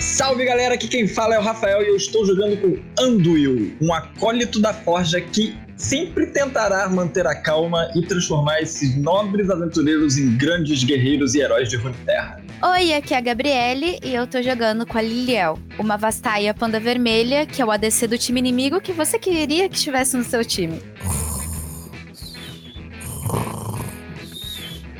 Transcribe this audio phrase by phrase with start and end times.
[0.00, 3.92] Salve galera, aqui quem fala é o Rafael e eu estou jogando com Anduil, um
[3.92, 10.36] acólito da Forja que sempre tentará manter a calma e transformar esses nobres aventureiros em
[10.36, 12.42] grandes guerreiros e heróis de Runeterra.
[12.62, 16.80] Oi, aqui é a Gabriele e eu tô jogando com a Liliel, uma vastaia panda
[16.80, 20.44] vermelha, que é o ADC do time inimigo que você queria que estivesse no seu
[20.44, 20.82] time.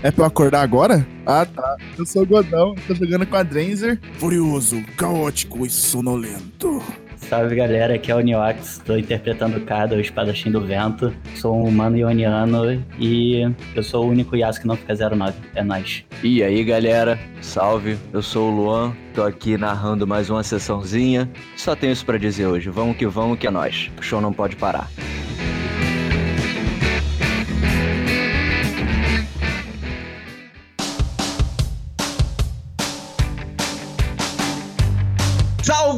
[0.02, 1.04] É pra eu acordar agora?
[1.26, 1.76] Ah, tá.
[1.98, 3.98] Eu sou o Godão, tô jogando com a Drenzer.
[4.14, 6.80] Furioso, caótico e sonolento.
[7.16, 11.12] Salve galera, aqui é o Niox, estou interpretando Kada, o espadachim do vento.
[11.34, 13.42] Sou um humano ioniano e
[13.74, 15.34] eu sou o único Yasuo que não fica 09.
[15.56, 16.04] É nóis.
[16.22, 21.28] E aí galera, salve, eu sou o Luan, tô aqui narrando mais uma sessãozinha.
[21.56, 23.90] Só tenho isso pra dizer hoje, vamos que vamos que é nóis.
[23.98, 24.88] O show não pode parar.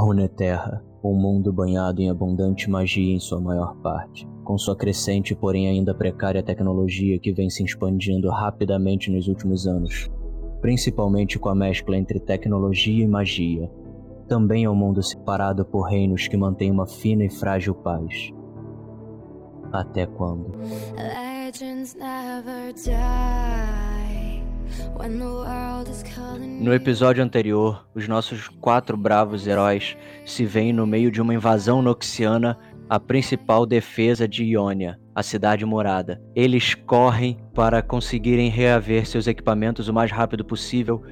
[0.00, 5.68] Runeterra, um mundo banhado em abundante magia em sua maior parte, com sua crescente, porém
[5.68, 10.10] ainda precária tecnologia que vem se expandindo rapidamente nos últimos anos,
[10.62, 13.70] principalmente com a mescla entre tecnologia e magia.
[14.26, 18.32] Também é um mundo separado por reinos que mantêm uma fina e frágil paz.
[19.70, 20.50] Até quando?
[20.96, 23.89] Legends never die.
[26.60, 31.80] No episódio anterior, os nossos quatro bravos heróis se veem no meio de uma invasão
[31.80, 32.58] noxiana
[32.88, 36.20] à principal defesa de Ionia, a cidade morada.
[36.34, 41.02] Eles correm para conseguirem reaver seus equipamentos o mais rápido possível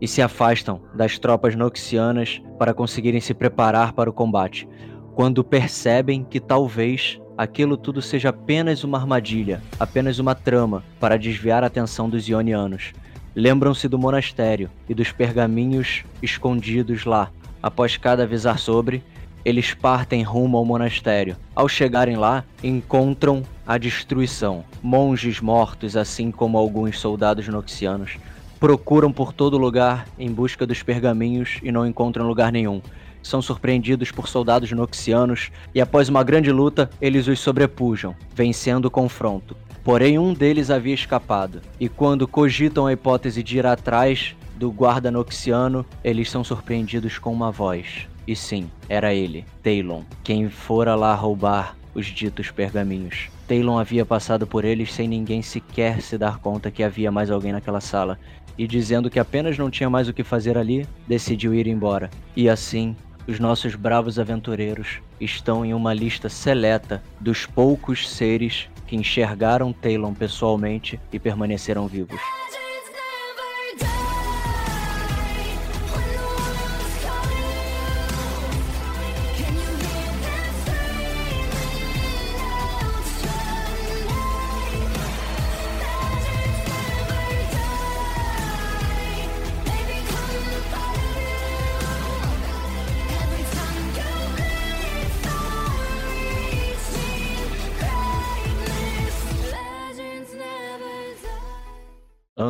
[0.00, 4.68] e se afastam das tropas noxianas para conseguirem se preparar para o combate,
[5.14, 11.62] quando percebem que talvez aquilo tudo seja apenas uma armadilha, apenas uma trama para desviar
[11.62, 12.92] a atenção dos ionianos.
[13.38, 17.30] Lembram-se do monastério e dos pergaminhos escondidos lá.
[17.62, 19.00] Após cada avisar sobre,
[19.44, 21.36] eles partem rumo ao monastério.
[21.54, 24.64] Ao chegarem lá, encontram a destruição.
[24.82, 28.18] Monges mortos, assim como alguns soldados noxianos,
[28.58, 32.82] procuram por todo lugar em busca dos pergaminhos e não encontram lugar nenhum.
[33.22, 38.90] São surpreendidos por soldados noxianos e, após uma grande luta, eles os sobrepujam, vencendo o
[38.90, 39.56] confronto.
[39.88, 45.10] Porém, um deles havia escapado, e quando cogitam a hipótese de ir atrás do guarda
[45.10, 48.06] noxiano, eles são surpreendidos com uma voz.
[48.26, 53.30] E sim, era ele, Talon, quem fora lá roubar os ditos pergaminhos.
[53.46, 57.52] Talon havia passado por eles sem ninguém sequer se dar conta que havia mais alguém
[57.52, 58.18] naquela sala,
[58.58, 62.10] e dizendo que apenas não tinha mais o que fazer ali, decidiu ir embora.
[62.36, 62.94] E assim,
[63.26, 70.14] os nossos bravos aventureiros estão em uma lista seleta dos poucos seres que enxergaram Talon
[70.14, 72.20] pessoalmente e permaneceram vivos.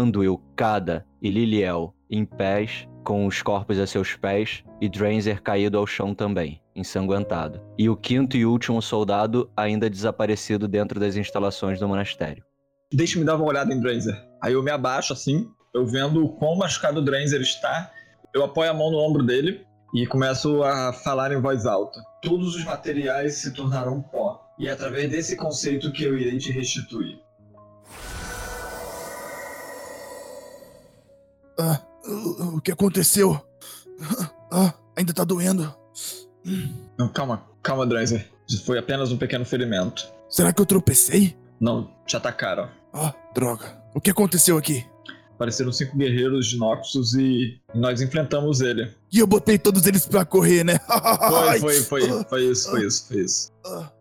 [0.09, 5.77] Anduil, Kada e Liliel em pés, com os corpos a seus pés, e Dranzer caído
[5.77, 7.61] ao chão também, ensanguentado.
[7.77, 12.43] E o quinto e último soldado ainda desaparecido dentro das instalações do monastério.
[12.91, 14.17] Deixa-me dar uma olhada em Dranzer.
[14.43, 17.91] Aí eu me abaixo assim, eu vendo o quão machucado o está,
[18.35, 19.63] eu apoio a mão no ombro dele
[19.95, 22.01] e começo a falar em voz alta.
[22.23, 26.51] Todos os materiais se tornarão pó, e é através desse conceito que eu irei te
[26.51, 27.21] restituir.
[31.59, 31.81] Ah,
[32.55, 33.41] o que aconteceu?
[34.51, 35.75] Ah, ainda tá doendo.
[36.97, 38.29] Não, calma, calma, Dranzer.
[38.49, 40.09] Isso foi apenas um pequeno ferimento.
[40.29, 41.37] Será que eu tropecei?
[41.61, 42.69] Não, te atacaram.
[42.95, 43.77] Ah, droga.
[43.95, 44.87] O que aconteceu aqui?
[45.35, 48.93] Apareceram cinco guerreiros de Noxus e nós enfrentamos ele.
[49.13, 50.79] E eu botei todos eles pra correr, né?
[51.61, 53.53] Foi, foi, foi, foi isso, foi isso, foi isso.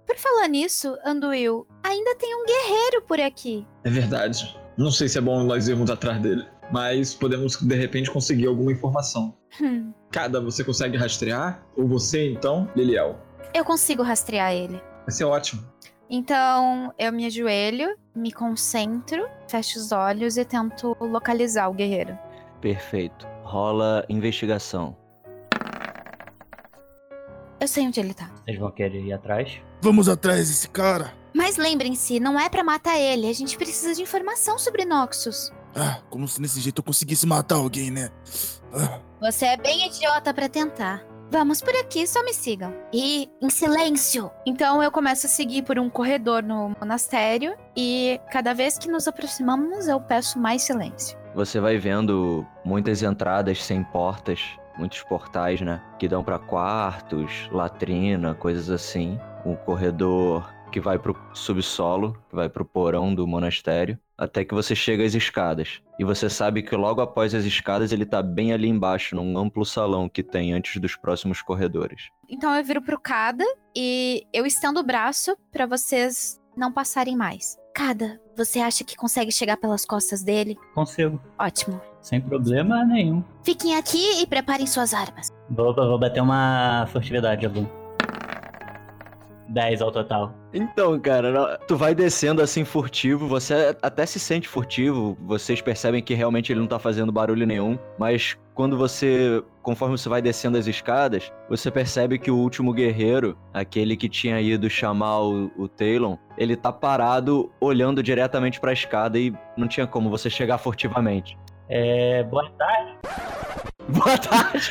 [0.06, 3.66] Por falar nisso, Anduil, ainda tem um guerreiro por aqui.
[3.84, 4.58] É verdade.
[4.78, 8.72] Não sei se é bom nós irmos atrás dele, mas podemos de repente conseguir alguma
[8.72, 9.36] informação.
[9.62, 11.64] Hum, Cada você consegue rastrear?
[11.76, 13.20] Ou você então, Liliel?
[13.54, 14.82] eu consigo rastrear ele.
[15.06, 15.64] Vai ser ótimo.
[16.10, 22.18] Então, eu me ajoelho, me concentro, fecho os olhos e tento localizar o guerreiro.
[22.62, 23.28] Perfeito.
[23.44, 24.96] Rola investigação.
[27.60, 28.30] Eu sei onde ele tá.
[28.46, 29.60] Vocês vão querer ir atrás?
[29.82, 31.14] Vamos atrás desse cara.
[31.34, 35.52] Mas lembrem-se, não é pra matar ele, a gente precisa de informação sobre Noxus.
[35.78, 38.10] Ah, como se nesse jeito eu conseguisse matar alguém, né?
[38.74, 41.04] Ah, Você é bem idiota pra tentar.
[41.30, 42.74] Vamos por aqui, só me sigam.
[42.94, 44.32] E em silêncio.
[44.46, 49.08] Então eu começo a seguir por um corredor no monastério e cada vez que nos
[49.08, 51.18] aproximamos eu peço mais silêncio.
[51.36, 54.40] Você vai vendo muitas entradas sem portas,
[54.78, 55.82] muitos portais, né?
[56.00, 59.20] Que dão pra quartos, latrina, coisas assim.
[59.46, 64.76] Um corredor que vai pro subsolo, que vai pro porão do monastério, até que você
[64.76, 65.82] chega às escadas.
[66.00, 69.66] E você sabe que logo após as escadas ele tá bem ali embaixo, num amplo
[69.66, 72.10] salão que tem antes dos próximos corredores.
[72.30, 77.58] Então eu viro pro Kada e eu estendo o braço pra vocês não passarem mais.
[77.74, 80.58] Kada, você acha que consegue chegar pelas costas dele?
[80.74, 81.22] Consigo.
[81.40, 81.80] Ótimo.
[82.02, 83.24] Sem problema nenhum.
[83.44, 85.30] Fiquem aqui e preparem suas armas.
[85.50, 87.70] Vou, vou bater uma furtividade, Lu.
[89.50, 90.34] 10 ao total.
[90.54, 96.14] Então, cara, tu vai descendo assim furtivo, você até se sente furtivo, vocês percebem que
[96.14, 100.66] realmente ele não tá fazendo barulho nenhum, mas quando você, conforme você vai descendo as
[100.66, 106.18] escadas, você percebe que o último guerreiro, aquele que tinha ido chamar o, o Talon,
[106.38, 111.38] ele tá parado olhando diretamente pra escada e não tinha como você chegar furtivamente.
[111.70, 112.24] É.
[112.24, 112.98] Boa tarde.
[113.90, 114.70] Boa tarde!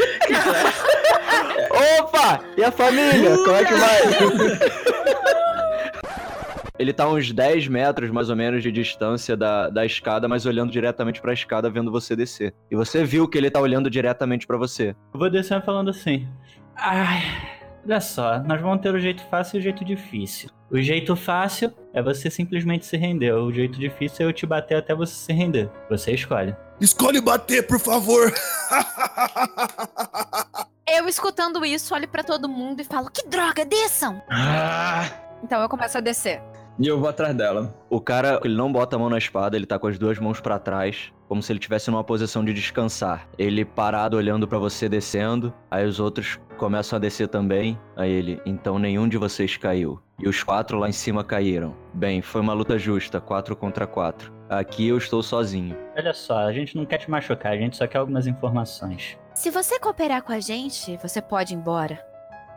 [2.01, 2.41] Opa!
[2.57, 3.37] E a família?
[3.37, 4.01] Como é que vai?
[6.79, 10.71] Ele tá uns 10 metros, mais ou menos, de distância da, da escada, mas olhando
[10.71, 12.55] diretamente pra escada, vendo você descer.
[12.71, 14.95] E você viu que ele tá olhando diretamente pra você.
[15.15, 16.29] Eu vou descer falando assim.
[16.77, 17.23] Ai,
[17.85, 20.51] olha só, nós vamos ter o jeito fácil e o jeito difícil.
[20.71, 23.33] O jeito fácil é você simplesmente se render.
[23.33, 25.71] O jeito difícil é eu te bater até você se render.
[25.89, 26.55] Você escolhe.
[26.81, 28.33] escolhe bater, por favor.
[30.89, 35.05] Eu escutando isso, olho pra todo mundo e falo: "Que droga, desçam!" Ah!
[35.43, 36.41] Então eu começo a descer.
[36.78, 37.75] E eu vou atrás dela.
[37.88, 40.40] O cara, ele não bota a mão na espada, ele tá com as duas mãos
[40.40, 43.26] pra trás, como se ele estivesse numa posição de descansar.
[43.38, 47.78] Ele parado olhando pra você descendo, aí os outros começam a descer também.
[47.96, 50.00] Aí ele, então nenhum de vocês caiu.
[50.19, 51.75] E os quatro lá em cima caíram.
[51.94, 54.32] Bem, foi uma luta justa, quatro contra quatro.
[54.49, 55.76] Aqui eu estou sozinho.
[55.96, 59.19] Olha só, a gente não quer te machucar, a gente só quer algumas informações.
[59.34, 61.99] Se você cooperar com a gente, você pode ir embora.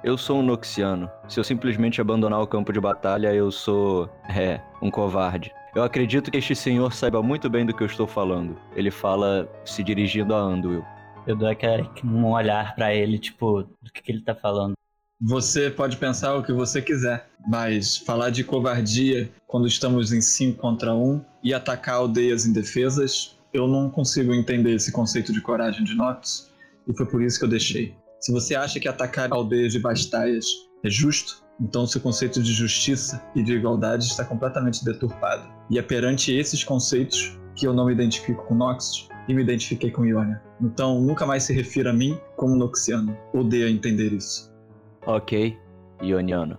[0.01, 1.11] Eu sou um Noxiano.
[1.27, 4.09] Se eu simplesmente abandonar o campo de batalha, eu sou.
[4.29, 5.51] é, um covarde.
[5.75, 8.57] Eu acredito que este senhor saiba muito bem do que eu estou falando.
[8.75, 10.85] Ele fala se dirigindo a Anduil.
[11.27, 14.73] Eu dou aquele, um olhar pra ele, tipo, do que, que ele tá falando.
[15.21, 20.57] Você pode pensar o que você quiser, mas falar de covardia quando estamos em 5
[20.57, 25.83] contra 1 um, e atacar aldeias indefesas, eu não consigo entender esse conceito de coragem
[25.83, 26.49] de Nox,
[26.87, 27.93] e foi por isso que eu deixei.
[28.19, 30.45] Se você acha que atacar aldeias de Bastaias
[30.83, 35.49] é justo, então seu conceito de justiça e de igualdade está completamente deturpado.
[35.69, 39.91] E é perante esses conceitos que eu não me identifico com Nox e me identifiquei
[39.91, 40.41] com Ionia.
[40.61, 43.17] Então nunca mais se refira a mim como Noxiano.
[43.33, 44.51] Odeio entender isso.
[45.05, 45.57] Ok,
[46.01, 46.57] Ioniano.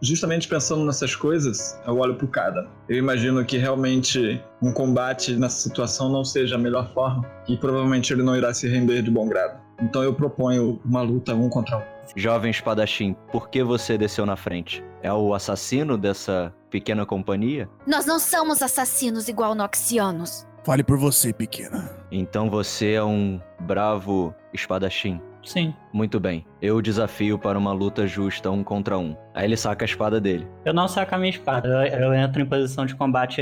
[0.00, 2.68] Justamente pensando nessas coisas, eu olho pro Kada.
[2.88, 8.12] Eu imagino que realmente um combate nessa situação não seja a melhor forma e provavelmente
[8.12, 9.58] ele não irá se render de bom grado.
[9.80, 11.82] Então eu proponho uma luta um contra um.
[12.14, 14.84] Jovem espadachim, por que você desceu na frente?
[15.02, 17.68] É o assassino dessa pequena companhia?
[17.86, 20.45] Nós não somos assassinos igual Noxianos.
[20.66, 21.88] Fale por você, pequena.
[22.10, 25.20] Então você é um bravo espadachim.
[25.44, 29.16] Sim, Muito bem, eu o desafio para uma luta justa um contra um.
[29.32, 30.44] Aí ele saca a espada dele.
[30.64, 33.40] eu não saco a minha espada, eu, eu entro em posição de combate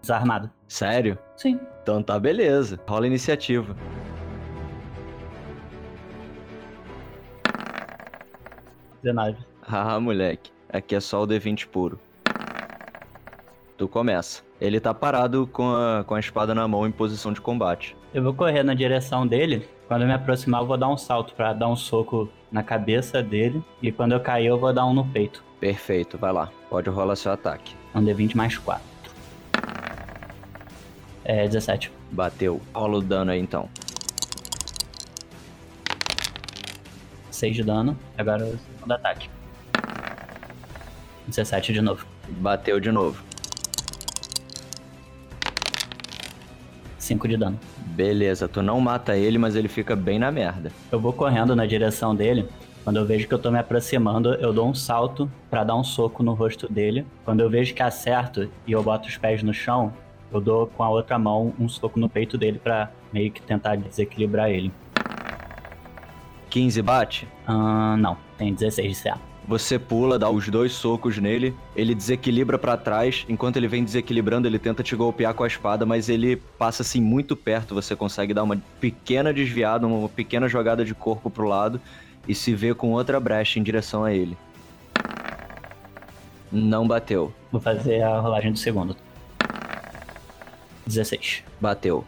[0.00, 0.50] desarmado.
[0.66, 1.18] Sério?
[1.36, 1.60] Sim.
[1.82, 2.80] Então tá beleza.
[2.88, 3.76] Rola a iniciativa.
[9.02, 9.44] Dezenove.
[9.60, 10.50] Haha, moleque.
[10.70, 12.00] Aqui é só o D20 puro.
[13.82, 14.44] Tu começa.
[14.60, 17.96] Ele tá parado com a, com a espada na mão em posição de combate.
[18.14, 19.68] Eu vou correr na direção dele.
[19.88, 23.20] Quando eu me aproximar, eu vou dar um salto pra dar um soco na cabeça
[23.20, 23.60] dele.
[23.82, 25.42] E quando eu cair, eu vou dar um no peito.
[25.58, 26.48] Perfeito, vai lá.
[26.70, 27.74] Pode rolar seu ataque.
[27.92, 28.80] Um D20 mais 4.
[31.24, 31.90] É 17.
[32.12, 32.60] Bateu.
[32.72, 33.68] Rola o dano aí então.
[37.32, 37.98] 6 de dano.
[38.16, 39.28] Agora o segundo ataque.
[41.26, 42.06] 17 de novo.
[42.28, 43.31] Bateu de novo.
[47.02, 47.58] 5 de dano.
[47.78, 50.70] Beleza, tu não mata ele, mas ele fica bem na merda.
[50.90, 52.48] Eu vou correndo na direção dele.
[52.84, 55.84] Quando eu vejo que eu tô me aproximando, eu dou um salto pra dar um
[55.84, 57.04] soco no rosto dele.
[57.24, 59.92] Quando eu vejo que acerto e eu boto os pés no chão,
[60.32, 63.76] eu dou com a outra mão um soco no peito dele pra meio que tentar
[63.76, 64.72] desequilibrar ele.
[66.50, 67.28] 15 bate.
[67.46, 69.31] Ah, não, tem 16 de CA.
[69.46, 73.26] Você pula, dá os dois socos nele, ele desequilibra pra trás.
[73.28, 77.00] Enquanto ele vem desequilibrando, ele tenta te golpear com a espada, mas ele passa assim
[77.00, 77.74] muito perto.
[77.74, 81.80] Você consegue dar uma pequena desviada, uma pequena jogada de corpo pro lado
[82.28, 84.36] e se vê com outra brecha em direção a ele.
[86.50, 87.32] Não bateu.
[87.50, 88.96] Vou fazer a rolagem do segundo.
[90.86, 91.42] 16.
[91.60, 92.04] Bateu.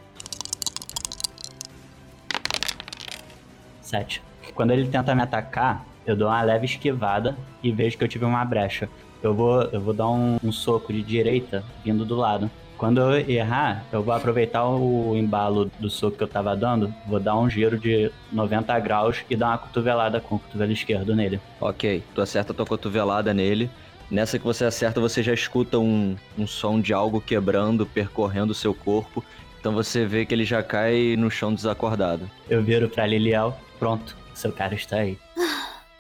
[3.82, 4.22] 7.
[4.54, 8.24] Quando ele tenta me atacar, eu dou uma leve esquivada e vejo que eu tive
[8.24, 8.88] uma brecha.
[9.22, 12.50] Eu vou, eu vou dar um, um soco de direita vindo do lado.
[12.76, 17.20] Quando eu errar, eu vou aproveitar o embalo do soco que eu tava dando, vou
[17.20, 21.40] dar um giro de 90 graus e dar uma cotovelada com o cotovelo esquerdo nele.
[21.60, 23.70] Ok, tu acerta tua cotovelada nele.
[24.10, 28.54] Nessa que você acerta, você já escuta um, um som de algo quebrando, percorrendo o
[28.54, 29.24] seu corpo.
[29.58, 32.28] Então você vê que ele já cai no chão desacordado.
[32.50, 35.16] Eu viro pra Liliel, pronto, seu cara está aí.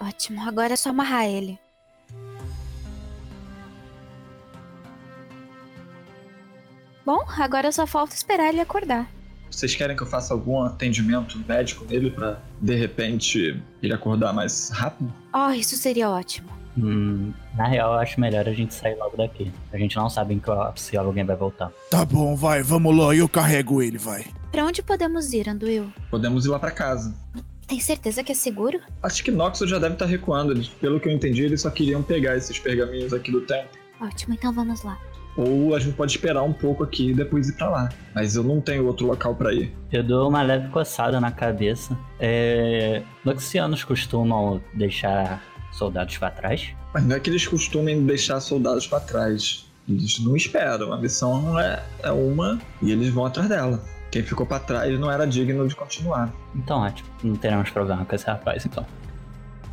[0.06, 1.58] Ótimo, agora é só amarrar ele.
[7.06, 9.08] Bom, agora só falta esperar ele acordar.
[9.50, 14.68] Vocês querem que eu faça algum atendimento médico nele pra, de repente, ele acordar mais
[14.70, 15.12] rápido?
[15.32, 16.50] Oh, isso seria ótimo.
[16.76, 19.52] Hum, na real, eu acho melhor a gente sair logo daqui.
[19.72, 21.70] A gente não sabe em qual, se alguém vai voltar.
[21.90, 24.26] Tá bom, vai, vamos lá, eu carrego ele, vai.
[24.50, 25.92] Pra onde podemos ir, Anduil?
[26.10, 27.14] Podemos ir lá pra casa.
[27.66, 28.78] Tem certeza que é seguro?
[29.02, 30.52] Acho que Noxus já deve estar recuando.
[30.52, 33.70] Eles, pelo que eu entendi, eles só queriam pegar esses pergaminhos aqui do templo.
[34.00, 34.98] Ótimo, então vamos lá.
[35.36, 37.88] Ou a gente pode esperar um pouco aqui e depois ir pra lá.
[38.14, 39.72] Mas eu não tenho outro local pra ir.
[39.90, 41.98] Eu dou uma leve coçada na cabeça.
[42.20, 43.02] É...
[43.24, 45.42] Noxianos costumam deixar
[45.72, 46.68] soldados pra trás?
[46.92, 49.66] Mas não é que eles costumem deixar soldados pra trás.
[49.88, 50.92] Eles não esperam.
[50.92, 53.82] A missão não é, é uma e eles vão atrás dela.
[54.14, 56.32] Quem ficou pra trás não era digno de continuar.
[56.54, 57.08] Então, ótimo.
[57.24, 58.86] Não teremos problema com esse rapaz, então.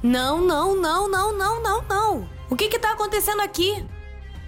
[0.02, 2.30] Não, não, não, não, não, não, não.
[2.50, 3.86] O que que tá acontecendo aqui?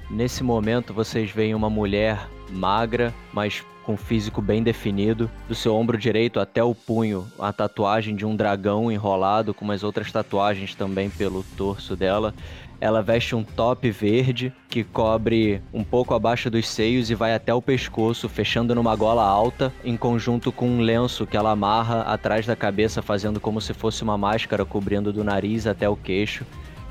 [0.10, 5.30] Nesse momento, vocês veem uma mulher magra, mas com físico bem definido.
[5.48, 9.84] Do seu ombro direito até o punho, a tatuagem de um dragão enrolado, com umas
[9.84, 12.34] outras tatuagens também pelo torso dela.
[12.82, 17.54] Ela veste um top verde que cobre um pouco abaixo dos seios e vai até
[17.54, 22.46] o pescoço, fechando numa gola alta, em conjunto com um lenço que ela amarra atrás
[22.46, 26.46] da cabeça, fazendo como se fosse uma máscara cobrindo do nariz até o queixo.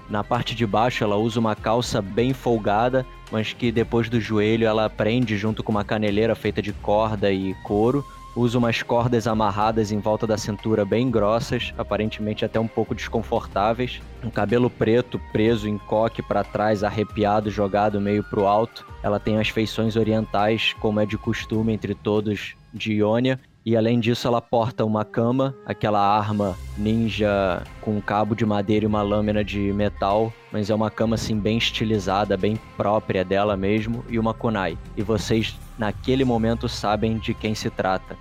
[0.09, 4.67] Na parte de baixo ela usa uma calça bem folgada, mas que depois do joelho
[4.67, 8.05] ela prende junto com uma caneleira feita de corda e couro.
[8.35, 14.01] Usa umas cordas amarradas em volta da cintura bem grossas, aparentemente até um pouco desconfortáveis.
[14.25, 18.87] Um cabelo preto preso em coque para trás, arrepiado, jogado meio pro alto.
[19.03, 24.00] Ela tem as feições orientais, como é de costume entre todos de Ionia, e além
[24.00, 29.02] disso, ela porta uma cama, aquela arma ninja com um cabo de madeira e uma
[29.02, 34.19] lâmina de metal, mas é uma cama assim bem estilizada, bem própria dela mesmo, e
[34.19, 34.76] uma kunai.
[34.97, 38.16] E vocês, naquele momento, sabem de quem se trata.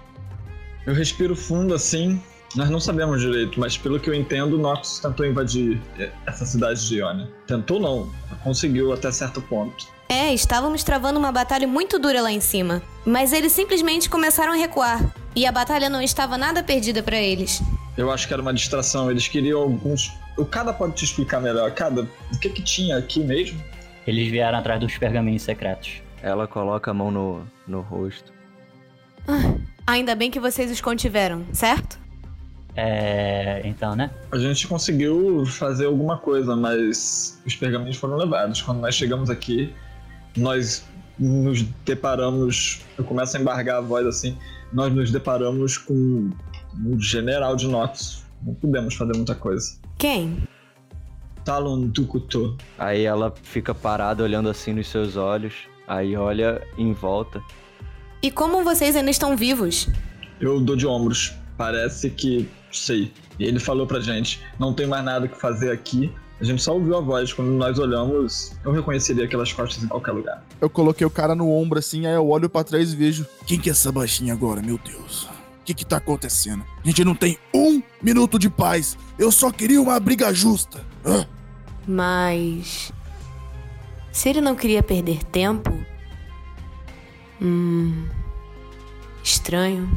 [0.85, 2.21] Eu respiro fundo assim.
[2.55, 5.79] Nós não sabemos direito, mas pelo que eu entendo, Noxus tentou invadir
[6.27, 7.31] essa cidade de Ionia.
[7.47, 8.11] Tentou não,
[8.43, 9.87] conseguiu até certo ponto.
[10.11, 12.81] É, estávamos travando uma batalha muito dura lá em cima.
[13.05, 14.99] Mas eles simplesmente começaram a recuar.
[15.33, 17.63] E a batalha não estava nada perdida pra eles.
[17.97, 19.09] Eu acho que era uma distração.
[19.09, 20.11] Eles queriam alguns.
[20.37, 21.71] O Cada pode te explicar melhor.
[21.71, 23.57] Cada, o que que tinha aqui mesmo?
[24.05, 26.01] Eles vieram atrás dos pergaminhos secretos.
[26.21, 28.33] Ela coloca a mão no, no rosto.
[29.87, 31.97] Ainda bem que vocês os contiveram, certo?
[32.75, 33.61] É.
[33.63, 34.11] Então, né?
[34.29, 38.61] A gente conseguiu fazer alguma coisa, mas os pergaminhos foram levados.
[38.61, 39.73] Quando nós chegamos aqui,
[40.35, 40.85] nós
[41.19, 42.81] nos deparamos.
[42.97, 44.37] Eu começo a embargar a voz assim.
[44.73, 46.29] Nós nos deparamos com
[46.85, 48.23] um general de Nox.
[48.41, 49.77] Não pudemos fazer muita coisa.
[49.97, 50.47] Quem?
[51.43, 52.57] Talon Dukuto.
[52.77, 55.53] Aí ela fica parada olhando assim nos seus olhos,
[55.87, 57.41] aí olha em volta.
[58.21, 59.87] E como vocês ainda estão vivos?
[60.39, 61.33] Eu dou de ombros.
[61.57, 62.47] Parece que.
[62.71, 63.11] Sei.
[63.37, 66.11] E ele falou pra gente: não tem mais nada que fazer aqui.
[66.41, 67.31] A gente só ouviu a voz.
[67.31, 70.43] Quando nós olhamos, eu reconheceria aquelas costas em qualquer lugar.
[70.59, 73.27] Eu coloquei o cara no ombro assim, aí eu olho pra trás e vejo.
[73.45, 75.25] Quem que é essa baixinha agora, meu Deus?
[75.25, 76.65] O que que tá acontecendo?
[76.83, 78.97] A gente não tem um minuto de paz.
[79.19, 80.83] Eu só queria uma briga justa.
[81.05, 81.27] Hã?
[81.87, 82.91] Mas.
[84.11, 85.71] Se ele não queria perder tempo.
[87.39, 88.07] Hum.
[89.23, 89.87] Estranho.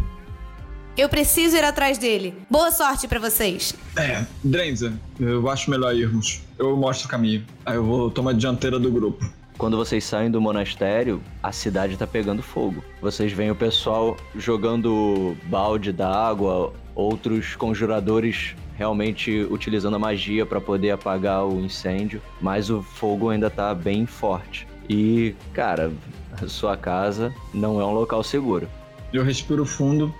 [0.97, 2.35] Eu preciso ir atrás dele.
[2.49, 3.75] Boa sorte pra vocês.
[3.99, 6.43] É, Drenzer, eu acho melhor irmos.
[6.57, 7.45] Eu mostro o caminho.
[7.67, 9.29] Aí eu vou tomar a dianteira do grupo.
[9.59, 12.85] Quando vocês saem do monastério, a cidade tá pegando fogo.
[13.03, 20.93] Vocês veem o pessoal jogando balde d'água, outros conjuradores realmente utilizando a magia para poder
[20.93, 24.67] apagar o incêndio, mas o fogo ainda tá bem forte.
[24.89, 25.93] E, cara,
[26.41, 28.69] a sua casa não é um local seguro.
[29.13, 30.13] Eu respiro fundo.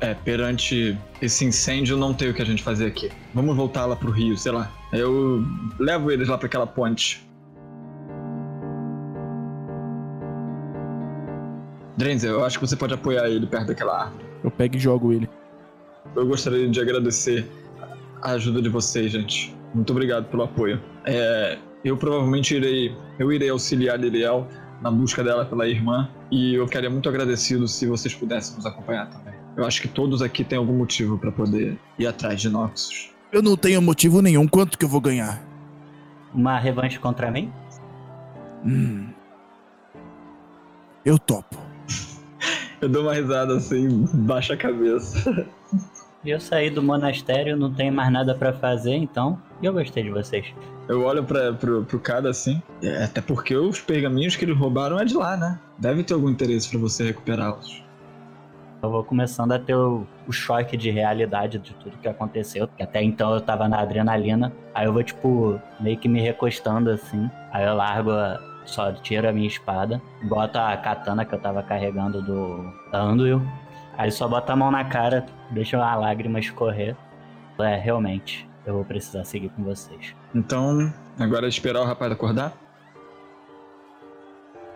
[0.00, 3.10] É, perante esse incêndio, não tem o que a gente fazer aqui.
[3.32, 4.70] Vamos voltar lá pro rio, sei lá.
[4.92, 5.42] Eu
[5.78, 7.26] levo eles lá pra aquela ponte.
[11.96, 14.24] Drenzer, eu acho que você pode apoiar ele perto daquela árvore.
[14.44, 15.28] Eu pego e jogo ele.
[16.14, 17.46] Eu gostaria de agradecer
[18.22, 19.56] a ajuda de vocês, gente.
[19.74, 20.80] Muito obrigado pelo apoio.
[21.06, 24.46] É, eu provavelmente irei, eu irei auxiliar Liliel
[24.82, 29.08] na busca dela pela irmã e eu ficaria muito agradecido se vocês pudessem nos acompanhar
[29.08, 29.35] também.
[29.56, 33.10] Eu acho que todos aqui têm algum motivo para poder ir atrás de Noxus.
[33.32, 34.46] Eu não tenho motivo nenhum.
[34.46, 35.42] Quanto que eu vou ganhar?
[36.34, 37.50] Uma revanche contra mim?
[38.64, 39.08] Hum.
[41.04, 41.56] Eu topo.
[42.80, 45.48] Eu dou uma risada assim, baixa a cabeça.
[46.24, 49.40] Eu saí do monastério, não tenho mais nada pra fazer, então.
[49.62, 50.44] E eu gostei de vocês.
[50.88, 54.98] Eu olho pra, pro, pro cara assim, é, até porque os pergaminhos que eles roubaram
[54.98, 55.56] é de lá, né?
[55.78, 57.85] Deve ter algum interesse pra você recuperá-los.
[58.82, 62.68] Eu vou começando a ter o, o choque de realidade de tudo que aconteceu.
[62.68, 64.52] Porque até então eu tava na adrenalina.
[64.74, 67.30] Aí eu vou, tipo, meio que me recostando assim.
[67.50, 68.10] Aí eu largo,
[68.64, 70.00] só tiro a minha espada.
[70.28, 73.42] Boto a katana que eu tava carregando do Anduil.
[73.96, 76.94] Aí só boto a mão na cara, deixa a lágrima escorrer.
[77.58, 80.14] É, realmente, eu vou precisar seguir com vocês.
[80.34, 82.52] Então, agora é esperar o rapaz acordar?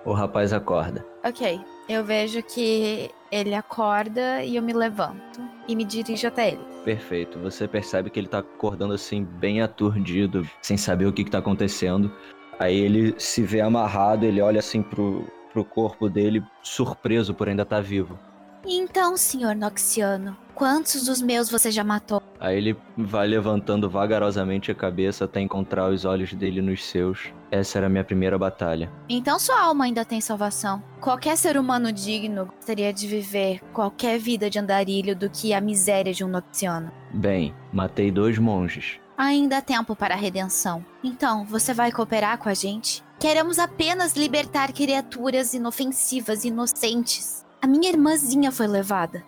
[0.04, 1.04] O rapaz acorda.
[1.24, 6.64] Ok, eu vejo que ele acorda e eu me levanto e me dirijo até ele.
[6.84, 7.38] Perfeito.
[7.40, 11.38] Você percebe que ele tá acordando assim, bem aturdido, sem saber o que, que tá
[11.38, 12.10] acontecendo.
[12.58, 17.62] Aí ele se vê amarrado, ele olha assim pro, pro corpo dele, surpreso por ainda
[17.62, 18.18] estar vivo.
[18.66, 22.22] Então, senhor Noxiano, quantos dos meus você já matou?
[22.38, 27.32] Aí ele vai levantando vagarosamente a cabeça até encontrar os olhos dele nos seus.
[27.50, 28.90] Essa era a minha primeira batalha.
[29.08, 30.82] Então sua alma ainda tem salvação.
[31.00, 36.12] Qualquer ser humano digno gostaria de viver qualquer vida de andarilho do que a miséria
[36.12, 36.92] de um Noxiano.
[37.12, 39.00] Bem, matei dois monges.
[39.16, 40.84] Ainda há tempo para a redenção.
[41.04, 43.04] Então, você vai cooperar com a gente?
[43.18, 47.44] Queremos apenas libertar criaturas inofensivas e inocentes.
[47.62, 49.22] A minha irmãzinha foi levada.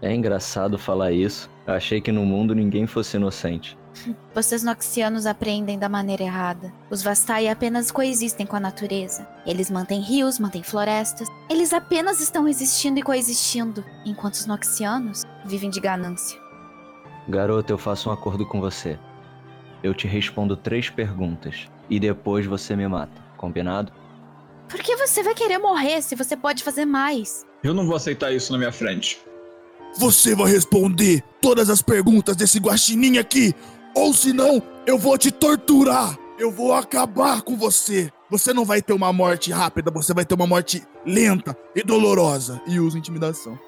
[0.00, 1.50] É engraçado falar isso.
[1.66, 3.76] Eu achei que no mundo ninguém fosse inocente.
[4.32, 6.72] Vocês noxianos aprendem da maneira errada.
[6.88, 9.26] Os Vastai apenas coexistem com a natureza.
[9.44, 11.28] Eles mantêm rios, mantêm florestas.
[11.50, 16.38] Eles apenas estão existindo e coexistindo, enquanto os noxianos vivem de ganância.
[17.28, 18.96] Garota, eu faço um acordo com você.
[19.82, 23.20] Eu te respondo três perguntas e depois você me mata.
[23.36, 23.92] Combinado?
[24.68, 27.47] Por que você vai querer morrer se você pode fazer mais?
[27.62, 29.18] Eu não vou aceitar isso na minha frente.
[29.96, 33.52] Você vai responder todas as perguntas desse guaxinim aqui,
[33.94, 36.16] ou senão eu vou te torturar.
[36.38, 38.12] Eu vou acabar com você.
[38.30, 42.60] Você não vai ter uma morte rápida, você vai ter uma morte lenta e dolorosa.
[42.66, 43.58] E uso intimidação.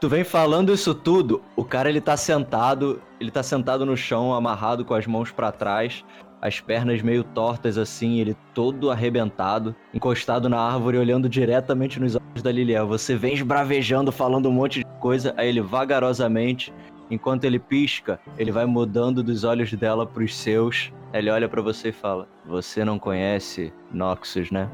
[0.00, 4.34] Tu vem falando isso tudo, o cara ele tá sentado, ele tá sentado no chão,
[4.34, 6.04] amarrado com as mãos pra trás,
[6.42, 12.42] as pernas meio tortas assim, ele todo arrebentado, encostado na árvore, olhando diretamente nos olhos
[12.42, 12.88] da Liliel.
[12.88, 16.74] Você vem esbravejando, falando um monte de coisa, aí ele vagarosamente,
[17.08, 20.92] enquanto ele pisca, ele vai mudando dos olhos dela pros seus.
[21.14, 24.68] Ele olha pra você e fala: "Você não conhece Noxus, né?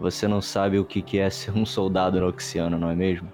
[0.00, 3.32] Você não sabe o que que é ser um soldado noxiano, não é mesmo?"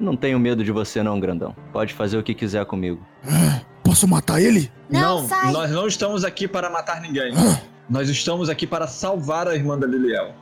[0.00, 1.54] Não tenho medo de você não, grandão.
[1.72, 3.04] Pode fazer o que quiser comigo.
[3.88, 4.70] Posso matar ele?
[4.90, 5.50] Não, sai!
[5.50, 7.32] nós não estamos aqui para matar ninguém.
[7.34, 10.34] Ah, Nós estamos aqui para salvar a irmã da Liliel.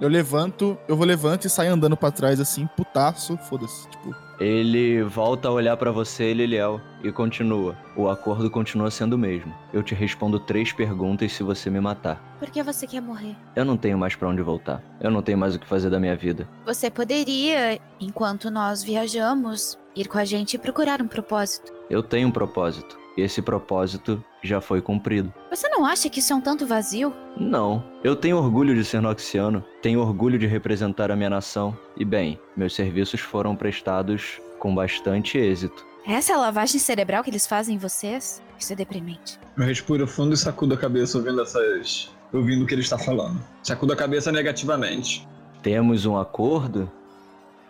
[0.00, 3.88] Eu levanto, eu vou levanto e saio andando pra trás assim, putaço, foda-se.
[3.88, 7.76] Tipo, Ele volta a olhar pra você, Liliel, e continua.
[7.96, 9.52] O acordo continua sendo o mesmo.
[9.72, 12.36] Eu te respondo três perguntas se você me matar.
[12.38, 13.34] Por que você quer morrer?
[13.56, 14.80] Eu não tenho mais pra onde voltar.
[15.00, 16.48] Eu não tenho mais o que fazer da minha vida.
[16.64, 21.72] Você poderia, enquanto nós viajamos, ir com a gente e procurar um propósito.
[21.90, 22.98] Eu tenho um propósito.
[23.16, 25.32] esse propósito já foi cumprido.
[25.50, 27.12] Você não acha que isso é um tanto vazio?
[27.36, 32.04] Não, eu tenho orgulho de ser noxiano, tenho orgulho de representar a minha nação, e
[32.06, 35.84] bem, meus serviços foram prestados com bastante êxito.
[36.06, 38.42] Essa é a lavagem cerebral que eles fazem em vocês?
[38.58, 39.38] Isso é deprimente.
[39.58, 42.10] Eu respiro fundo e sacudo a cabeça ouvindo essas.
[42.32, 43.40] ouvindo o que ele está falando.
[43.62, 45.28] Sacudo a cabeça negativamente.
[45.62, 46.90] Temos um acordo?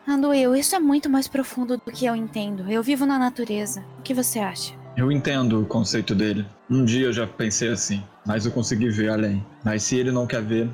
[0.06, 2.68] Anduil, isso é muito mais profundo do que eu entendo.
[2.68, 3.84] Eu vivo na natureza.
[3.98, 4.74] O que você acha?
[4.96, 6.44] Eu entendo o conceito dele.
[6.68, 9.46] Um dia eu já pensei assim, mas eu consegui ver além.
[9.64, 10.68] Mas se ele não quer ver,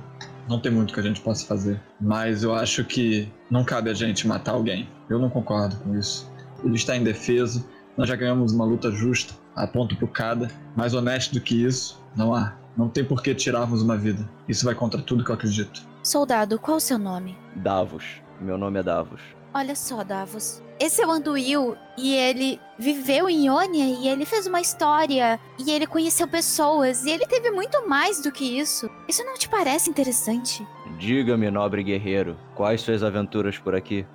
[0.48, 1.78] não tem muito que a gente possa fazer.
[2.00, 4.88] Mas eu acho que não cabe a gente matar alguém.
[5.10, 6.30] Eu não concordo com isso.
[6.64, 7.68] Ele está indefeso.
[7.98, 10.50] Nós já ganhamos uma luta justa, a ponto por cada.
[10.74, 12.56] Mais honesto do que isso, não há.
[12.76, 14.26] Não tem por que tirarmos uma vida.
[14.48, 15.86] Isso vai contra tudo que eu acredito.
[16.02, 17.36] Soldado, qual o seu nome?
[17.56, 18.22] Davos.
[18.40, 19.20] Meu nome é Davos.
[19.52, 20.62] Olha só, Davos.
[20.78, 25.72] Esse é o Anduil e ele viveu em Ionia e ele fez uma história e
[25.72, 28.88] ele conheceu pessoas e ele teve muito mais do que isso.
[29.08, 30.64] Isso não te parece interessante?
[30.98, 34.06] Diga-me, nobre guerreiro, quais suas aventuras por aqui?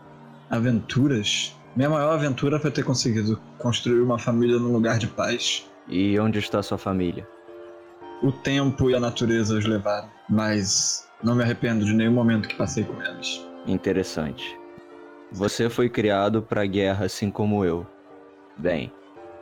[0.50, 1.54] Aventuras?
[1.76, 5.70] Minha maior aventura foi ter conseguido construir uma família num lugar de paz.
[5.90, 7.28] E onde está sua família?
[8.22, 12.56] O tempo e a natureza os levaram, mas não me arrependo de nenhum momento que
[12.56, 13.46] passei com eles.
[13.66, 14.58] Interessante.
[15.32, 17.88] Você foi criado para a guerra assim como eu.
[18.58, 18.92] Bem,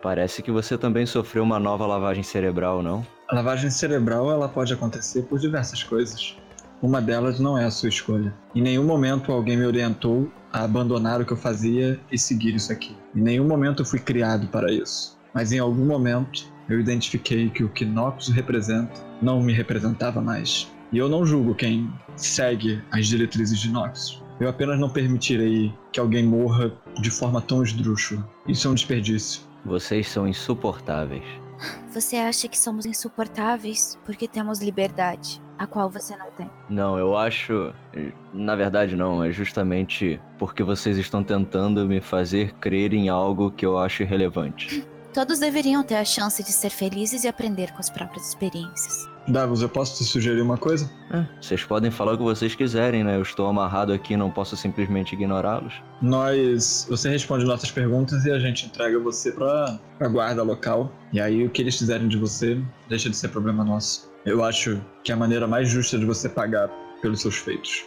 [0.01, 3.05] parece que você também sofreu uma nova lavagem cerebral, não?
[3.27, 6.37] A lavagem cerebral ela pode acontecer por diversas coisas.
[6.81, 8.33] Uma delas não é a sua escolha.
[8.55, 12.71] Em nenhum momento alguém me orientou a abandonar o que eu fazia e seguir isso
[12.71, 12.95] aqui.
[13.15, 15.17] Em nenhum momento eu fui criado para isso.
[15.33, 20.71] Mas em algum momento eu identifiquei que o que Noxus representa não me representava mais.
[20.91, 24.21] E eu não julgo quem segue as diretrizes de Noxus.
[24.39, 28.27] Eu apenas não permitirei que alguém morra de forma tão esdrúxula.
[28.47, 29.41] Isso é um desperdício.
[29.63, 31.23] Vocês são insuportáveis.
[31.93, 36.49] Você acha que somos insuportáveis porque temos liberdade, a qual você não tem?
[36.67, 37.71] Não, eu acho.
[38.33, 39.23] Na verdade, não.
[39.23, 44.85] É justamente porque vocês estão tentando me fazer crer em algo que eu acho irrelevante.
[45.13, 49.10] Todos deveriam ter a chance de ser felizes e aprender com as próprias experiências.
[49.27, 50.89] Davos, eu posso te sugerir uma coisa?
[51.11, 53.17] É, vocês podem falar o que vocês quiserem, né?
[53.17, 55.73] Eu estou amarrado aqui, não posso simplesmente ignorá-los.
[56.01, 56.87] Nós.
[56.89, 60.91] Você responde nossas perguntas e a gente entrega você pra, pra guarda local.
[61.13, 64.11] E aí o que eles fizerem de você deixa de ser problema nosso.
[64.25, 66.69] Eu acho que é a maneira mais justa de você pagar
[67.01, 67.85] pelos seus feitos.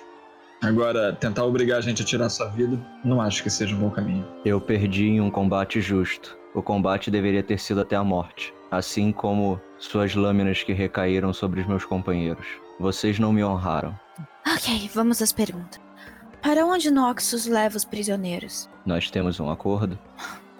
[0.62, 3.90] Agora, tentar obrigar a gente a tirar sua vida, não acho que seja um bom
[3.90, 4.26] caminho.
[4.44, 6.38] Eu perdi em um combate justo.
[6.54, 11.60] O combate deveria ter sido até a morte, assim como suas lâminas que recaíram sobre
[11.60, 12.46] os meus companheiros.
[12.78, 13.98] Vocês não me honraram.
[14.46, 15.80] Ok, vamos às perguntas.
[16.42, 18.68] Para onde Noxus leva os prisioneiros?
[18.84, 19.98] Nós temos um acordo?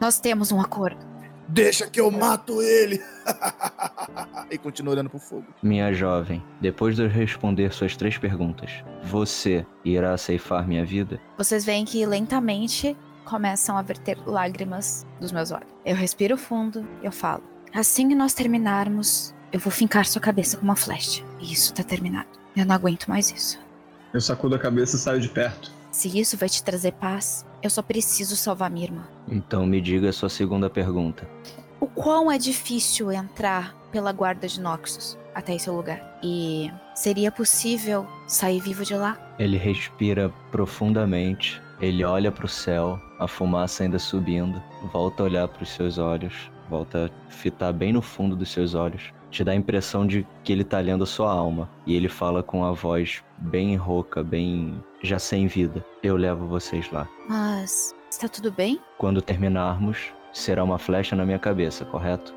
[0.00, 1.04] Nós temos um acordo.
[1.46, 2.98] Deixa que eu mato ele.
[4.50, 5.46] e continua olhando pro fogo.
[5.62, 11.20] Minha jovem, depois de eu responder suas três perguntas, você irá ceifar minha vida?
[11.36, 15.68] Vocês veem que lentamente começam a verter lágrimas dos meus olhos.
[15.84, 17.42] Eu respiro fundo e eu falo:
[17.74, 21.24] Assim que nós terminarmos, eu vou fincar sua cabeça com uma flecha.
[21.40, 22.28] E isso tá terminado.
[22.56, 23.58] Eu não aguento mais isso.
[24.12, 25.72] Eu sacudo a cabeça e saio de perto.
[25.90, 29.02] Se isso vai te trazer paz, eu só preciso salvar minha irmã.
[29.26, 31.28] Então me diga a sua segunda pergunta.
[31.80, 36.20] O quão é difícil entrar pela guarda de Noxus até esse lugar?
[36.22, 39.18] E seria possível sair vivo de lá?
[39.36, 45.70] Ele respira profundamente, ele olha pro céu, a fumaça ainda subindo, volta a olhar pros
[45.70, 49.12] seus olhos, volta a fitar bem no fundo dos seus olhos.
[49.30, 51.68] Te dá a impressão de que ele tá lendo a sua alma.
[51.86, 55.84] E ele fala com a voz bem rouca, bem já sem vida.
[56.02, 57.08] Eu levo vocês lá.
[57.28, 58.80] Mas está tudo bem?
[58.98, 62.34] Quando terminarmos, será uma flecha na minha cabeça, correto?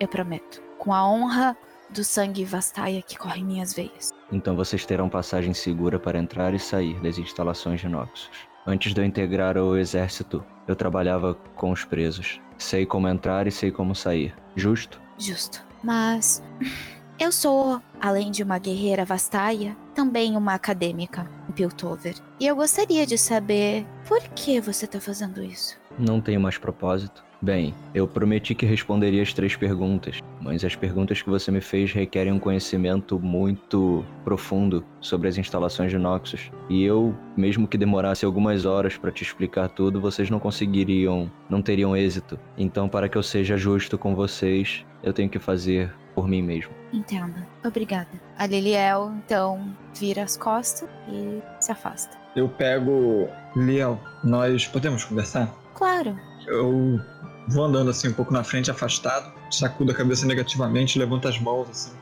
[0.00, 0.62] Eu prometo.
[0.78, 1.56] Com a honra
[1.90, 4.10] do sangue Vastaia que corre em minhas veias.
[4.32, 8.30] Então vocês terão passagem segura para entrar e sair das instalações de Noxus.
[8.66, 12.40] Antes de eu integrar o exército, eu trabalhava com os presos.
[12.58, 14.34] Sei como entrar e sei como sair.
[14.54, 15.00] Justo?
[15.18, 15.62] Justo.
[15.82, 16.42] Mas
[17.18, 22.14] eu sou, além de uma guerreira Vastaia, também uma acadêmica em Piltover.
[22.38, 25.78] E eu gostaria de saber por que você tá fazendo isso.
[25.98, 27.24] Não tenho mais propósito.
[27.40, 31.92] Bem, eu prometi que responderia as três perguntas, mas as perguntas que você me fez
[31.92, 36.50] requerem um conhecimento muito profundo sobre as instalações de Noxus.
[36.68, 41.60] E eu, mesmo que demorasse algumas horas para te explicar tudo, vocês não conseguiriam, não
[41.60, 42.38] teriam êxito.
[42.56, 46.72] Então, para que eu seja justo com vocês, eu tenho que fazer por mim mesmo.
[46.92, 47.34] Entendo.
[47.62, 48.08] Obrigada.
[48.38, 52.16] A Liliel, então, vira as costas e se afasta.
[52.34, 53.28] Eu pego.
[53.54, 55.54] Liel, nós podemos conversar?
[55.74, 56.18] Claro.
[56.46, 57.00] Eu
[57.48, 61.68] vou andando assim um pouco na frente, afastado, sacudo a cabeça negativamente, levanto as mãos
[61.70, 61.92] assim,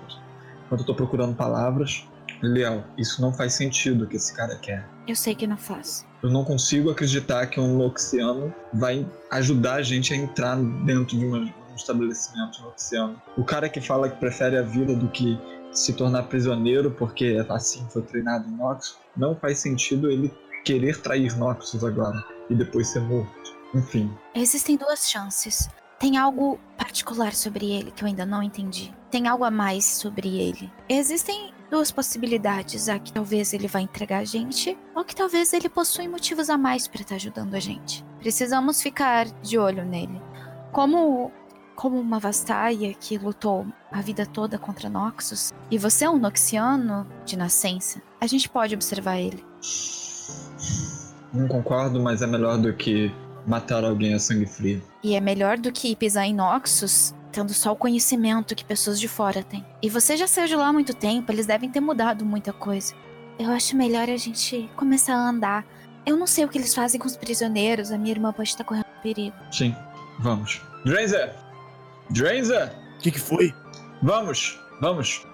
[0.66, 2.06] enquanto eu tô procurando palavras.
[2.42, 4.86] Liliel, isso não faz sentido o que esse cara quer.
[5.06, 6.06] Eu sei que não faz.
[6.22, 11.24] Eu não consigo acreditar que um noxiano vai ajudar a gente a entrar dentro de
[11.24, 13.20] uma- um estabelecimento noxiano.
[13.36, 15.38] O cara que fala que prefere a vida do que
[15.72, 20.32] se tornar prisioneiro porque assim foi treinado em Noxus, não faz sentido ele
[20.64, 23.53] querer trair Noxus agora e depois ser morto.
[23.74, 25.68] Enfim, Existem duas chances.
[25.98, 28.92] Tem algo particular sobre ele que eu ainda não entendi.
[29.10, 30.70] Tem algo a mais sobre ele.
[30.88, 35.68] Existem duas possibilidades: a que talvez ele vai entregar a gente, ou que talvez ele
[35.68, 38.04] possui motivos a mais para estar ajudando a gente.
[38.18, 40.20] Precisamos ficar de olho nele.
[40.72, 41.32] Como
[41.74, 47.04] como uma Vastaia que lutou a vida toda contra Noxus, e você é um Noxiano
[47.24, 49.44] de nascença, a gente pode observar ele.
[51.32, 53.12] não concordo, mas é melhor do que
[53.46, 54.82] matar alguém a sangue frio.
[55.02, 59.08] E é melhor do que pisar em Noxus tendo só o conhecimento que pessoas de
[59.08, 59.66] fora têm.
[59.82, 62.94] E você já saiu de lá há muito tempo, eles devem ter mudado muita coisa.
[63.36, 65.66] Eu acho melhor a gente começar a andar.
[66.06, 68.62] Eu não sei o que eles fazem com os prisioneiros, a minha irmã pode estar
[68.62, 69.34] correndo perigo.
[69.50, 69.74] Sim,
[70.20, 70.62] vamos.
[70.84, 71.32] Dranzer!
[72.08, 72.70] Dranzer!
[72.96, 73.52] O que, que foi?
[74.00, 75.26] Vamos, vamos.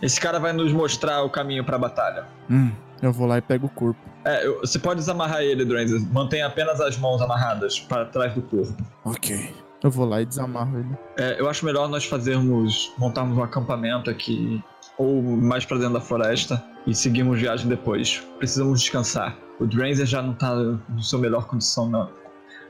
[0.00, 2.26] Esse cara vai nos mostrar o caminho pra batalha.
[2.48, 2.70] Hum,
[3.08, 4.00] eu vou lá e pego o corpo.
[4.24, 6.00] É, eu- você pode desamarrar ele, Dranzer.
[6.12, 8.74] Mantenha apenas as mãos amarradas para trás do corpo.
[9.04, 9.54] Ok.
[9.82, 10.96] Eu vou lá e desamarro ele.
[11.18, 14.62] É, eu acho melhor nós fazermos, montarmos um acampamento aqui,
[14.96, 18.22] ou mais pra dentro da floresta, e seguirmos viagem depois.
[18.38, 19.36] Precisamos descansar.
[19.60, 22.10] O Dranzer já não tá no seu melhor condição, não.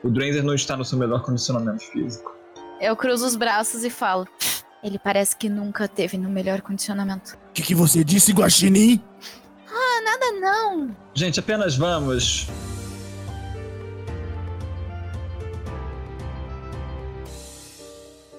[0.02, 2.34] O Dranzer não está no seu melhor condicionamento físico.
[2.80, 4.26] Eu cruzo os braços e falo.
[4.38, 7.38] "Pff, Ele parece que nunca teve no melhor condicionamento.
[7.50, 9.00] O que, que você disse, Guaxinim?
[10.04, 10.94] Nada não!
[11.14, 12.46] Gente, apenas vamos.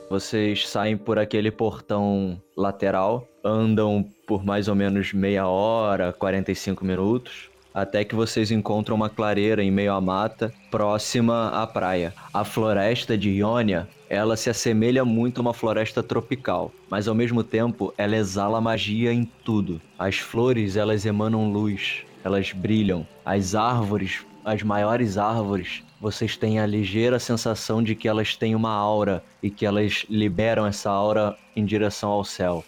[0.07, 7.49] Vocês saem por aquele portão lateral, andam por mais ou menos meia hora, 45 minutos,
[7.75, 12.13] até que vocês encontram uma clareira em meio à mata, próxima à praia.
[12.33, 17.43] A floresta de Iônia, ela se assemelha muito a uma floresta tropical, mas ao mesmo
[17.43, 19.81] tempo ela exala magia em tudo.
[19.99, 23.05] As flores, elas emanam luz, elas brilham.
[23.25, 28.71] As árvores, as maiores árvores, vocês têm a ligeira sensação de que elas têm uma
[28.71, 32.63] aura e que elas liberam essa aura em direção ao céu.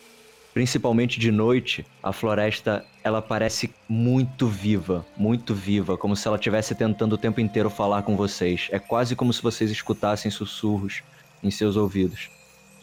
[0.58, 6.74] Principalmente de noite, a floresta ela parece muito viva, muito viva, como se ela estivesse
[6.74, 8.68] tentando o tempo inteiro falar com vocês.
[8.72, 11.04] É quase como se vocês escutassem sussurros
[11.44, 12.32] em seus ouvidos.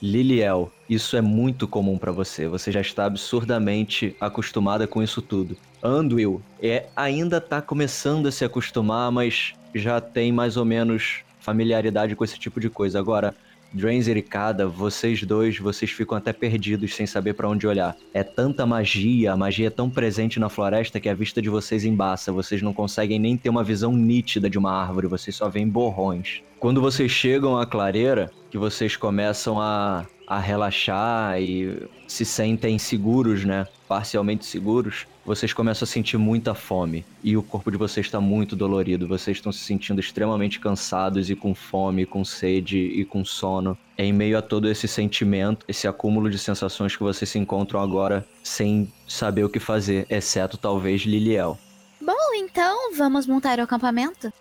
[0.00, 2.46] Liliel, isso é muito comum pra você.
[2.46, 5.56] Você já está absurdamente acostumada com isso tudo.
[5.82, 12.14] Anduil é, ainda tá começando a se acostumar, mas já tem mais ou menos familiaridade
[12.14, 13.00] com esse tipo de coisa.
[13.00, 13.34] Agora,
[13.74, 17.96] Dranzer e Kada, vocês dois, vocês ficam até perdidos sem saber pra onde olhar.
[18.14, 21.84] É tanta magia, a magia é tão presente na floresta que a vista de vocês
[21.84, 22.30] embaça.
[22.30, 26.40] Vocês não conseguem nem ter uma visão nítida de uma árvore, vocês só veem borrões.
[26.60, 33.44] Quando vocês chegam à clareira, que vocês começam a, a relaxar e se sentem seguros,
[33.44, 33.66] né?
[33.88, 37.04] Parcialmente seguros, vocês começam a sentir muita fome.
[37.22, 39.08] E o corpo de vocês está muito dolorido.
[39.08, 43.76] Vocês estão se sentindo extremamente cansados e com fome, com sede e com sono.
[43.96, 48.26] Em meio a todo esse sentimento, esse acúmulo de sensações que vocês se encontram agora
[48.42, 51.58] sem saber o que fazer, exceto talvez Liliel.
[52.00, 54.32] Bom, então vamos montar o acampamento?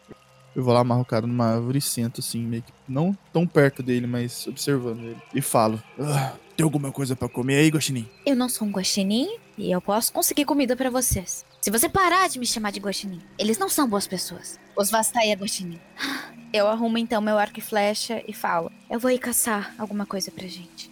[0.56, 3.48] Eu vou lá, amarro o cara numa árvore e sento assim, meio que não tão
[3.48, 5.18] perto dele, mas observando ele.
[5.34, 5.82] E falo.
[6.00, 8.08] Ah, tem alguma coisa pra comer aí, Guaxinim?
[8.26, 11.44] Eu não sou um guaxinim e eu posso conseguir comida pra vocês.
[11.62, 14.60] Se você parar de me chamar de guaxinim, eles não são boas pessoas.
[14.78, 15.80] Os Vastai é guaxinim.
[16.54, 18.72] Eu arrumo então meu arco e flecha e falo.
[18.88, 20.92] Eu vou ir caçar alguma coisa pra gente.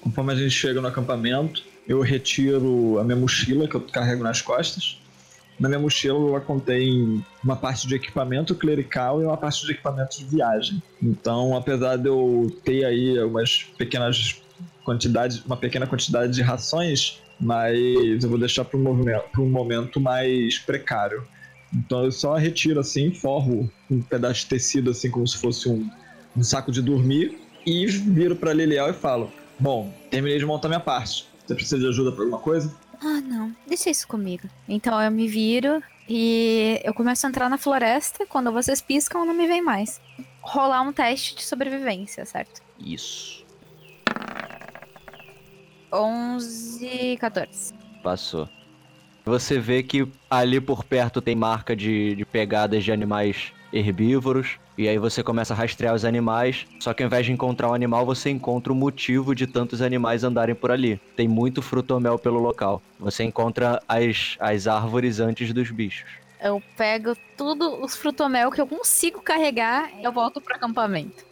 [0.00, 4.40] Conforme a gente chega no acampamento, eu retiro a minha mochila que eu carrego nas
[4.40, 4.98] costas.
[5.58, 10.18] Na minha mochila ela contém uma parte de equipamento clerical e uma parte de equipamento
[10.18, 10.82] de viagem.
[11.02, 14.42] Então, apesar de eu ter aí umas pequenas
[14.84, 21.26] quantidades, uma pequena quantidade de rações, mas eu vou deixar para um, momento mais precário.
[21.72, 25.88] Então eu só retiro assim, forro um pedaço de tecido assim como se fosse um,
[26.36, 30.80] um saco de dormir e viro para Liliel e falo: Bom, terminei de montar minha
[30.80, 31.26] parte.
[31.44, 32.72] Você precisa de ajuda para alguma coisa?
[33.00, 33.54] Ah, não.
[33.66, 34.48] Deixa isso comigo.
[34.68, 38.26] Então eu me viro e eu começo a entrar na floresta.
[38.26, 40.00] Quando vocês piscam, não me vem mais.
[40.40, 42.62] Rolar um teste de sobrevivência, certo?
[42.78, 43.44] Isso.
[45.92, 47.74] 11, 14.
[48.02, 48.48] Passou.
[49.24, 54.58] Você vê que ali por perto tem marca de, de pegadas de animais herbívoros.
[54.78, 56.66] E aí você começa a rastrear os animais.
[56.78, 60.22] Só que ao invés de encontrar um animal, você encontra o motivo de tantos animais
[60.22, 61.00] andarem por ali.
[61.16, 62.80] Tem muito frutomel pelo local.
[62.98, 66.08] Você encontra as, as árvores antes dos bichos.
[66.40, 71.24] Eu pego tudo os frutomel que eu consigo carregar e eu volto pro acampamento.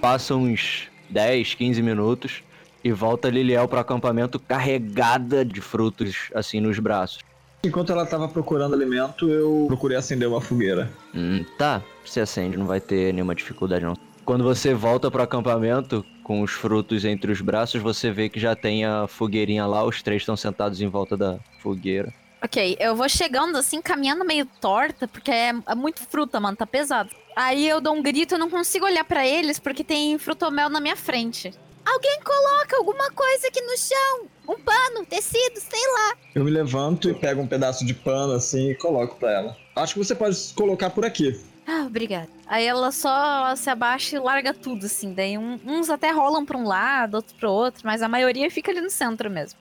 [0.00, 2.42] Passam uns 10, 15 minutos
[2.82, 7.20] e volta Liliel pro acampamento carregada de frutos assim nos braços.
[7.64, 10.90] Enquanto ela tava procurando alimento, eu procurei acender uma fogueira.
[11.14, 13.96] Hum, tá, se acende, não vai ter nenhuma dificuldade não.
[14.24, 18.56] Quando você volta pro acampamento com os frutos entre os braços, você vê que já
[18.56, 22.12] tem a fogueirinha lá, os três estão sentados em volta da fogueira.
[22.42, 26.66] Ok, eu vou chegando assim, caminhando meio torta, porque é, é muito fruta, mano, tá
[26.66, 27.10] pesado.
[27.36, 30.80] Aí eu dou um grito, eu não consigo olhar pra eles porque tem frutomel na
[30.80, 31.52] minha frente.
[31.84, 34.31] Alguém coloca alguma coisa aqui no chão.
[34.52, 36.14] Um pano, tecido, sei lá.
[36.34, 39.56] Eu me levanto e pego um pedaço de pano assim e coloco pra ela.
[39.76, 41.40] Acho que você pode colocar por aqui.
[41.66, 42.28] Ah, obrigada.
[42.46, 45.14] Aí ela só se abaixa e larga tudo, assim.
[45.14, 48.70] Daí um- uns até rolam pra um lado, outros pro outro, mas a maioria fica
[48.72, 49.58] ali no centro mesmo.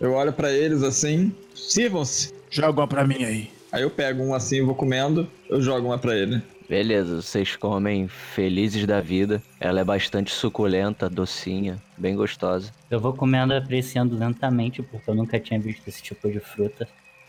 [0.00, 2.34] Eu olho pra eles assim, sirvam-se.
[2.50, 3.50] Joga uma pra mim aí.
[3.72, 6.42] Aí eu pego um assim, vou comendo, eu jogo uma pra ele.
[6.68, 9.40] Beleza, vocês comem felizes da vida.
[9.60, 12.72] Ela é bastante suculenta, docinha, bem gostosa.
[12.90, 16.88] Eu vou comendo apreciando lentamente, porque eu nunca tinha visto esse tipo de fruta.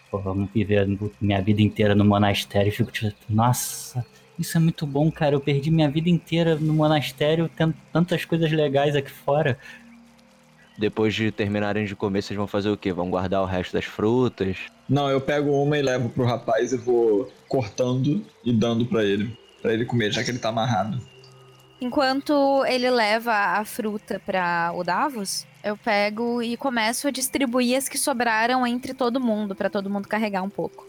[0.10, 0.88] Pô, vamos viver
[1.22, 4.04] minha vida inteira no monastério e fico tipo, nossa,
[4.40, 5.36] isso é muito bom, cara.
[5.36, 9.60] Eu perdi minha vida inteira no monastério, tendo tantas coisas legais aqui fora.
[10.78, 12.94] Depois de terminarem de comer, vocês vão fazer o quê?
[12.94, 14.58] Vão guardar o resto das frutas?
[14.88, 19.36] Não, eu pego uma e levo pro rapaz e vou cortando e dando pra ele.
[19.62, 21.02] Pra ele comer, já que ele tá amarrado.
[21.82, 27.90] Enquanto ele leva a fruta pra o Davos, eu pego e começo a distribuir as
[27.90, 30.87] que sobraram entre todo mundo, pra todo mundo carregar um pouco.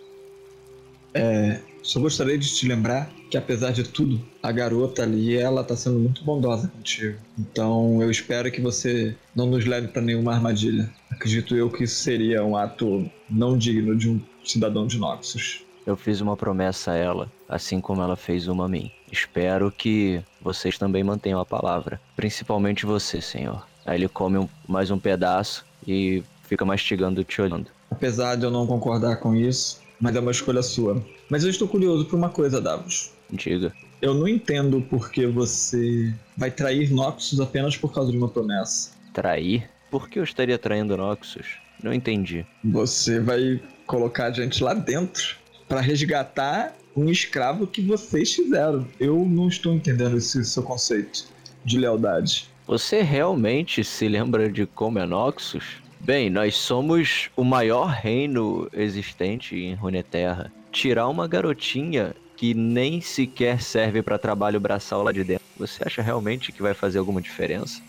[1.83, 5.99] Só gostaria de te lembrar que apesar de tudo, a garota ali, ela tá sendo
[5.99, 7.19] muito bondosa contigo.
[7.39, 10.91] Então eu espero que você não nos leve pra nenhuma armadilha.
[11.11, 15.63] Acredito eu que isso seria um ato não digno de um cidadão de Noxus.
[15.87, 18.91] Eu fiz uma promessa a ela, assim como ela fez uma a mim.
[19.11, 21.99] Espero que vocês também mantenham a palavra.
[22.15, 23.67] Principalmente você, senhor.
[23.87, 27.71] Aí ele come um- mais um pedaço e fica mastigando te olhando.
[27.91, 31.03] Apesar de eu não concordar com isso, mas é uma escolha sua.
[31.29, 33.13] Mas eu estou curioso por uma coisa, Davos.
[33.31, 33.73] Diga.
[34.01, 38.91] Eu não entendo por que você vai trair Noxus apenas por causa de uma promessa.
[39.13, 39.69] Trair?
[39.91, 41.47] Por que eu estaria traindo Noxus?
[41.83, 42.47] Não entendi.
[42.65, 45.37] Você vai colocar a gente lá dentro
[45.69, 48.87] pra resgatar um escravo que vocês fizeram.
[48.99, 51.27] Eu não estou entendendo esse seu conceito
[51.65, 52.49] de lealdade.
[52.67, 55.65] Você realmente se lembra de como é Noxus?
[56.01, 60.53] Bem, nós somos o maior reino existente em Runeterra.
[60.73, 65.45] Tirar uma garotinha que nem sequer serve pra trabalho braçal lá de dentro.
[65.59, 67.83] Você acha realmente que vai fazer alguma diferença?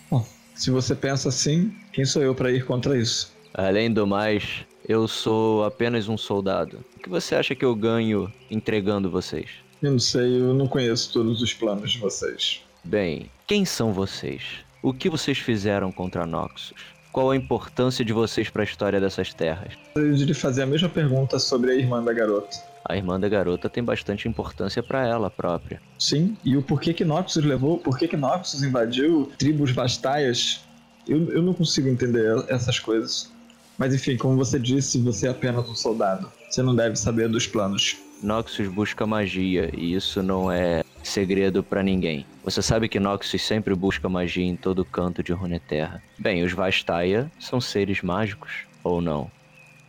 [0.55, 3.31] Se você pensa assim, quem sou eu pra ir contra isso?
[3.53, 6.83] Além do mais, eu sou apenas um soldado.
[6.97, 9.49] O que você acha que eu ganho entregando vocês?
[9.81, 12.61] Eu não sei, eu não conheço todos os planos de vocês.
[12.83, 14.41] Bem, quem são vocês?
[14.81, 16.98] O que vocês fizeram contra Noxus?
[17.11, 19.73] Qual a importância de vocês para a história dessas terras?
[19.95, 22.55] Eu lhe fazer a mesma pergunta sobre a irmã da garota.
[22.85, 25.81] A irmã da garota tem bastante importância para ela própria.
[25.97, 30.61] Sim, e o porquê que Noxus levou, por que que Noxus invadiu tribos vastaias,
[31.07, 33.31] eu, eu não consigo entender essas coisas.
[33.77, 36.31] Mas enfim, como você disse, você é apenas um soldado.
[36.49, 37.97] Você não deve saber dos planos.
[38.21, 42.25] Noxus busca magia e isso não é segredo para ninguém.
[42.43, 46.01] Você sabe que Noxus sempre busca magia em todo canto de Runeterra.
[46.17, 49.29] Bem, os Vastaia são seres mágicos ou não?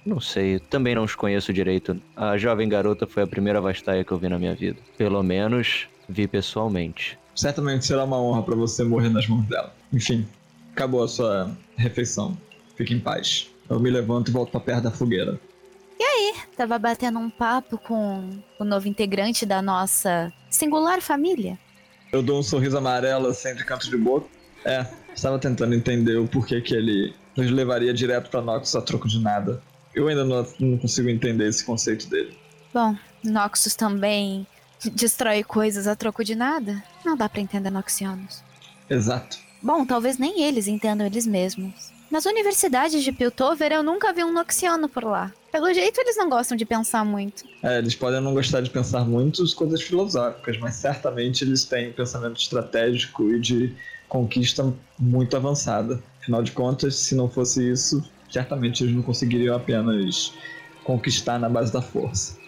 [0.05, 2.01] Não sei, também não os conheço direito.
[2.17, 4.79] A jovem garota foi a primeira Vastaia que eu vi na minha vida.
[4.97, 7.19] Pelo menos vi pessoalmente.
[7.35, 9.75] Certamente será uma honra pra você morrer nas mãos dela.
[9.93, 10.27] Enfim,
[10.73, 12.37] acabou a sua refeição.
[12.77, 13.51] Fique em paz.
[13.69, 15.39] Eu me levanto e volto pra perto da fogueira.
[16.61, 21.59] Tava batendo um papo com o novo integrante da nossa singular família.
[22.13, 24.29] Eu dou um sorriso amarelo assim de canto de boca.
[24.65, 29.09] É, estava tentando entender o porquê que ele nos levaria direto pra Noxus a troco
[29.09, 29.63] de nada.
[29.95, 32.37] Eu ainda não, não consigo entender esse conceito dele.
[32.75, 34.47] Bom, Noxus também
[34.95, 36.83] destrói coisas a troco de nada.
[37.05, 38.43] Não dá pra entender Noxianos.
[38.89, 39.39] Exato.
[39.63, 41.91] Bom, talvez nem eles entendam eles mesmos.
[42.11, 45.33] Nas universidades de Piltover, eu nunca vi um Noxiano por lá.
[45.51, 47.45] Pelo jeito, eles não gostam de pensar muito.
[47.63, 51.93] É, eles podem não gostar de pensar muito as coisas filosóficas, mas certamente eles têm
[51.93, 53.75] pensamento estratégico e de
[54.09, 56.03] conquista muito avançada.
[56.21, 60.33] Afinal de contas, se não fosse isso, certamente eles não conseguiriam apenas
[60.85, 62.39] conquistar na base da força.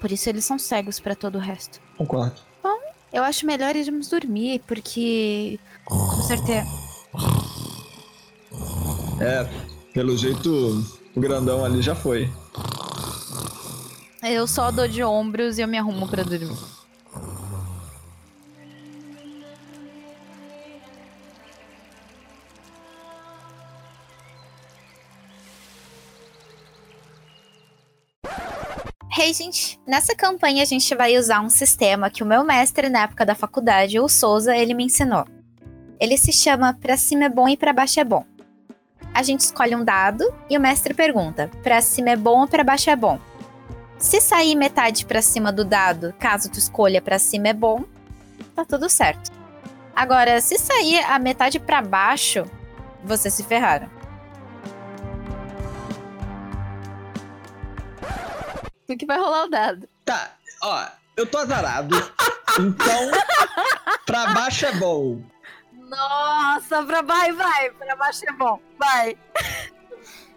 [0.00, 1.80] Por isso eles são cegos pra todo o resto.
[1.96, 2.54] Concordo.
[3.14, 5.60] Eu acho melhor irmos dormir, porque.
[5.84, 6.66] Com certeza.
[9.20, 9.48] É,
[9.92, 10.84] pelo jeito,
[11.14, 12.28] o grandão ali já foi.
[14.26, 16.56] Eu só dou de ombros e eu me arrumo pra dormir.
[29.16, 29.78] Hey, gente!
[29.86, 33.34] Nessa campanha a gente vai usar um sistema que o meu mestre na época da
[33.34, 35.26] faculdade, o Souza, ele me ensinou.
[36.00, 38.24] Ele se chama Pra cima é bom e pra baixo é bom.
[39.12, 42.64] A gente escolhe um dado e o mestre pergunta: Pra cima é bom ou pra
[42.64, 43.20] baixo é bom?
[44.04, 47.86] Se sair metade pra cima do dado, caso tu escolha pra cima é bom,
[48.54, 49.32] tá tudo certo.
[49.96, 52.44] Agora, se sair a metade pra baixo,
[53.02, 53.88] vocês se ferraram.
[58.86, 59.88] Tu que vai rolar o dado.
[60.04, 60.32] Tá,
[60.62, 60.86] ó,
[61.16, 61.96] eu tô azarado.
[62.60, 63.10] então,
[64.04, 65.22] pra baixo é bom.
[65.72, 69.16] Nossa, pra baixo vai, pra baixo é bom, vai.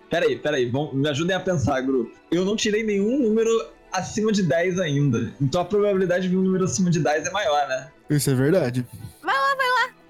[0.09, 2.11] Peraí, peraí, vão, me ajudem a pensar, grupo.
[2.31, 3.49] Eu não tirei nenhum número
[3.91, 5.33] acima de 10 ainda.
[5.41, 7.89] Então a probabilidade de um número acima de 10 é maior, né?
[8.09, 8.85] Isso é verdade.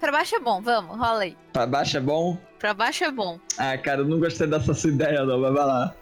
[0.00, 1.36] Pra baixo é bom, vamos, rola aí.
[1.52, 2.38] Pra baixo é bom.
[2.58, 3.38] Pra baixo é bom.
[3.58, 5.94] Ah, cara, eu não gostei dessa sua ideia, não, mas vai lá.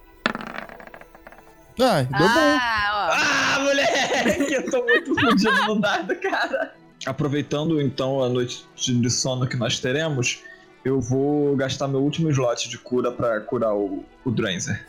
[1.80, 2.58] Ah, deu bom.
[2.60, 4.52] Ah, Ah, moleque!
[4.54, 6.74] Eu tô muito fodido no dado, cara.
[7.06, 10.42] Aproveitando então a noite de sono que nós teremos,
[10.86, 14.86] eu vou gastar meu último slot de cura pra curar o, o Dranzer.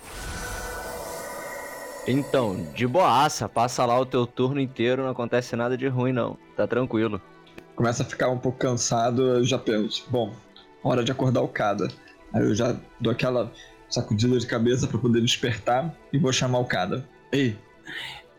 [2.08, 6.38] Então, de boaça, passa lá o teu turno inteiro, não acontece nada de ruim não.
[6.56, 7.20] Tá tranquilo.
[7.76, 10.34] Começa a ficar um pouco cansado, eu já penso, bom,
[10.84, 11.88] hora de acordar o Kada.
[12.34, 13.52] Aí eu já dou aquela
[13.89, 17.04] sacudida de cabeça pra poder despertar e vou chamar o Kada.
[17.32, 17.58] Ei,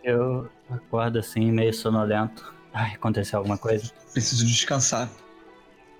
[0.04, 2.54] Eu acordo assim, meio sonolento.
[2.72, 3.92] Ai, aconteceu alguma coisa?
[4.12, 5.08] preciso descansar.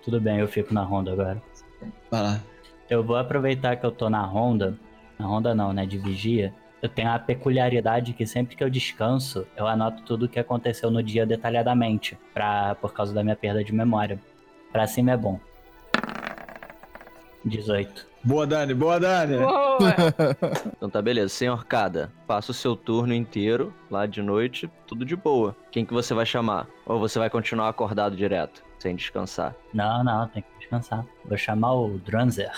[0.03, 1.43] Tudo bem, eu fico na ronda agora.
[2.11, 2.41] Vai lá.
[2.89, 4.79] Eu vou aproveitar que eu tô na ronda.
[5.19, 5.85] Na ronda não, né?
[5.85, 6.55] De vigia.
[6.81, 10.91] Eu tenho a peculiaridade que sempre que eu descanso, eu anoto tudo o que aconteceu
[10.91, 12.17] no dia detalhadamente.
[12.33, 14.19] Pra, por causa da minha perda de memória.
[14.73, 15.41] Pra cima é bom.
[17.45, 18.07] 18.
[18.23, 19.37] Boa, Dani, boa, Dani!
[20.77, 25.15] Então tá beleza, senhor Kada, passa o seu turno inteiro, lá de noite, tudo de
[25.15, 25.57] boa.
[25.71, 26.67] Quem que você vai chamar?
[26.85, 29.55] Ou você vai continuar acordado direto, sem descansar?
[29.73, 31.05] Não, não, tem que descansar.
[31.25, 32.51] Vou chamar o Drunzer.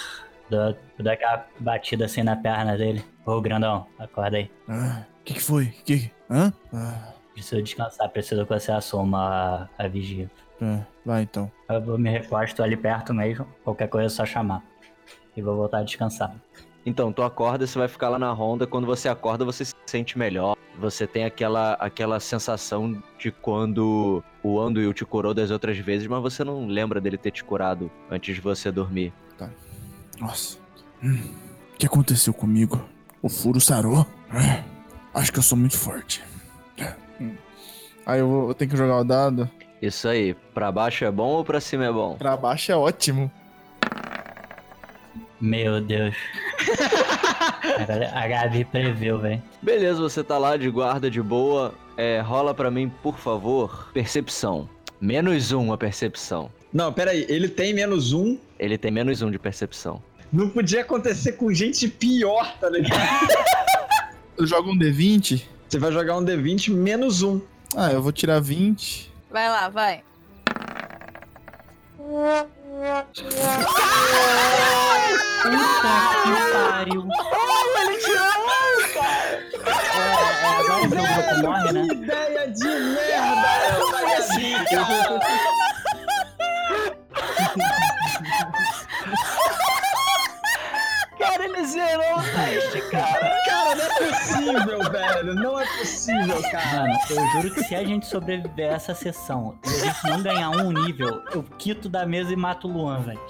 [0.48, 3.04] Dou, dou aquela batida assim na perna dele.
[3.24, 4.50] Ô, grandão, acorda aí.
[4.68, 5.66] Ah, que que foi?
[5.66, 6.10] Que?
[6.30, 6.52] Hã?
[6.72, 10.30] Ah, Preciso descansar, preciso que você assuma a, a vigia.
[10.58, 10.86] tá.
[11.06, 11.50] Vai então.
[11.68, 13.46] Eu vou me recosto ali perto mesmo.
[13.64, 14.62] Qualquer coisa é só chamar.
[15.36, 16.34] E vou voltar a descansar.
[16.86, 18.66] Então, tu acorda, você vai ficar lá na ronda.
[18.66, 20.56] Quando você acorda, você se sente melhor.
[20.78, 26.22] Você tem aquela, aquela sensação de quando o Anduil te curou das outras vezes, mas
[26.22, 29.12] você não lembra dele ter te curado antes de você dormir.
[30.18, 30.58] Nossa.
[31.02, 31.18] Hum,
[31.74, 32.82] O que aconteceu comigo?
[33.22, 34.06] O furo sarou?
[34.32, 34.62] É,
[35.12, 36.22] Acho que eu sou muito forte.
[38.06, 39.50] Aí eu, vou, eu tenho que jogar o dado.
[39.82, 42.16] Isso aí, pra baixo é bom ou pra cima é bom?
[42.16, 43.30] Pra baixo é ótimo.
[45.40, 46.14] Meu Deus.
[48.12, 49.42] A Gabi previu, velho.
[49.62, 51.72] Beleza, você tá lá de guarda de boa.
[51.96, 54.68] É, rola pra mim, por favor, percepção.
[55.00, 56.50] Menos um a percepção.
[56.72, 58.38] Não, peraí, ele tem menos um.
[58.58, 60.02] Ele tem menos um de percepção.
[60.32, 63.00] Não podia acontecer com gente pior, tá ligado?
[64.36, 65.42] Eu jogo um D20.
[65.68, 67.40] Você vai jogar um D20 menos um.
[67.76, 69.12] Ah, eu vou tirar 20.
[69.30, 70.02] Vai lá, vai.
[75.42, 75.92] Puta
[76.22, 77.08] que pariu.
[77.80, 78.40] Ele tirou
[78.94, 79.50] cara.
[79.52, 81.82] É, é agora que o grupo morre, né?
[81.88, 83.48] Que ideia de merda!
[83.90, 85.20] Foi assim, cara.
[91.18, 93.36] Cara, ele zerou o teste, cara.
[93.44, 95.34] Cara, não é possível, velho.
[95.34, 96.82] Não é possível, cara.
[96.82, 100.22] Mano, eu juro que se a gente sobreviver a essa sessão e a gente não
[100.22, 103.20] ganhar um nível, eu quito da mesa e mato o Luan, velho.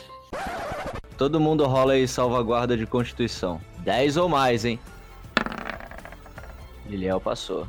[1.20, 3.60] Todo mundo rola aí salvaguarda de constituição.
[3.80, 4.80] 10 ou mais, hein?
[6.86, 7.68] Liliel passou.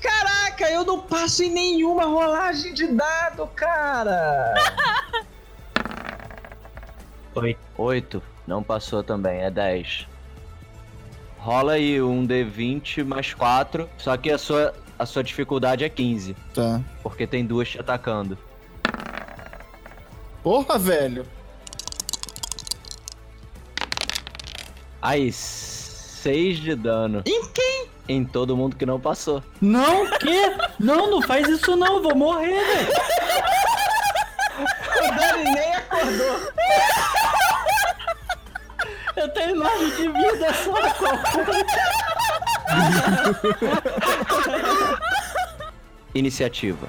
[0.00, 4.54] Caraca, eu não passo em nenhuma rolagem de dado, cara.
[7.76, 8.22] 8.
[8.46, 10.06] Não passou também, é 10.
[11.38, 13.90] Rola aí um D20 mais 4.
[13.98, 16.36] Só que a sua, a sua dificuldade é 15.
[16.54, 16.80] Tá.
[17.02, 18.38] Porque tem duas te atacando.
[20.42, 21.26] Porra, velho.
[25.00, 27.22] Aí, 6 de dano.
[27.26, 27.92] Em quem?
[28.08, 29.42] em todo mundo que não passou.
[29.60, 30.56] Não, que?
[30.78, 32.92] Não, não faz isso não, vou morrer, velho.
[34.96, 36.52] O Dani nem acordou.
[39.16, 41.44] Eu tenho nove de vida só, qual foi?
[46.14, 46.88] Iniciativa.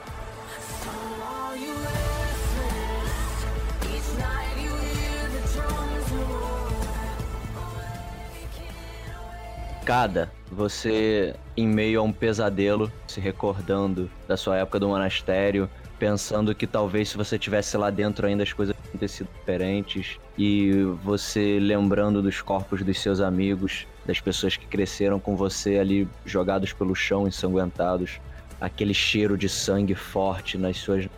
[9.86, 15.70] Cada, você em meio a um pesadelo, se recordando da sua época do monastério,
[16.00, 20.72] pensando que talvez se você tivesse lá dentro ainda as coisas teriam sido diferentes e
[21.04, 26.72] você lembrando dos corpos dos seus amigos, das pessoas que cresceram com você ali jogados
[26.72, 28.22] pelo chão ensanguentados,
[28.62, 31.10] aquele cheiro de sangue forte nas suas.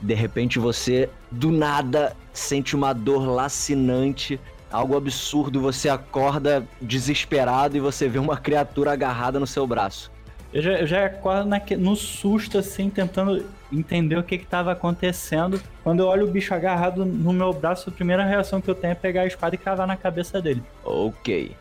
[0.00, 4.40] De repente você do nada sente uma dor lacinante
[4.70, 10.10] Algo absurdo, você acorda desesperado e você vê uma criatura agarrada no seu braço.
[10.52, 14.72] Eu já, eu já acordo naque- no susto, assim, tentando entender o que que tava
[14.72, 15.60] acontecendo.
[15.84, 18.92] Quando eu olho o bicho agarrado no meu braço, a primeira reação que eu tenho
[18.92, 20.62] é pegar a espada e cravar na cabeça dele.
[20.84, 21.54] Ok.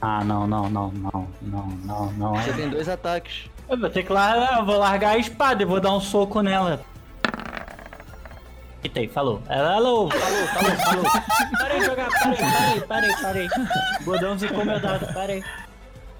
[0.00, 2.34] Ah, não, não, não, não, não, não, não.
[2.36, 3.50] Você tem dois ataques.
[3.68, 6.40] Eu vou ter que largar, eu vou largar a espada e vou dar um soco
[6.42, 6.80] nela.
[8.86, 9.42] Eita, falou.
[9.48, 11.04] Alô, falou, falou, falou.
[11.58, 13.48] Parei de jogar, parei, parei, parei, parei.
[14.04, 15.42] Godão zicou meu dado, parei.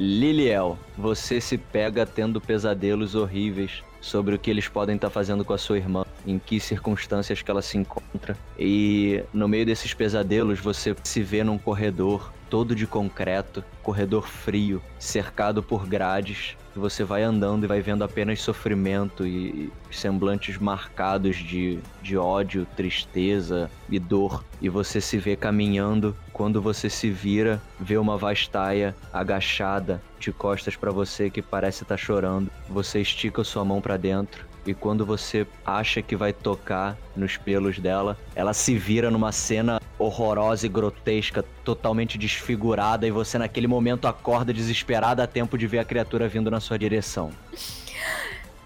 [0.01, 5.53] Liliel, você se pega tendo pesadelos horríveis sobre o que eles podem estar fazendo com
[5.53, 8.37] a sua irmã, em que circunstâncias que ela se encontra.
[8.59, 14.83] E no meio desses pesadelos você se vê num corredor todo de concreto, corredor frio,
[14.99, 16.57] cercado por grades.
[16.77, 22.67] E você vai andando e vai vendo apenas sofrimento e semblantes marcados de, de ódio,
[22.77, 24.45] tristeza e dor.
[24.61, 26.15] E você se vê caminhando.
[26.35, 31.97] Quando você se vira, vê uma vastaia agachada, de costas pra você que parece estar
[31.97, 32.51] chorando.
[32.69, 37.79] Você estica sua mão pra dentro e quando você acha que vai tocar nos pelos
[37.79, 44.07] dela, ela se vira numa cena horrorosa e grotesca, totalmente desfigurada, e você naquele momento
[44.07, 47.31] acorda desesperada a tempo de ver a criatura vindo na sua direção.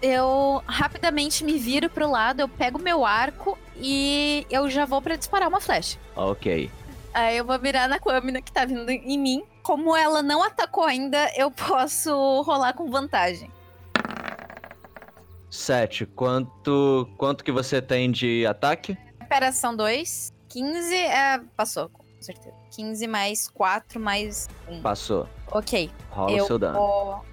[0.01, 5.15] Eu rapidamente me viro pro lado, eu pego meu arco e eu já vou pra
[5.15, 5.97] disparar uma flecha.
[6.15, 6.71] Ok.
[7.13, 9.43] Aí eu vou mirar na Kwamina que tá vindo em mim.
[9.61, 13.51] Como ela não atacou ainda, eu posso rolar com vantagem.
[15.51, 18.97] Sete, quanto, quanto que você tem de ataque?
[19.27, 20.31] Pera, são dois.
[20.47, 21.41] 15 é.
[21.57, 22.55] Passou, com certeza.
[22.73, 24.81] 15 mais 4 mais 1.
[24.81, 25.27] Passou.
[25.51, 25.91] Ok.
[26.09, 26.79] Rola eu o seu dano.
[26.79, 27.25] vou.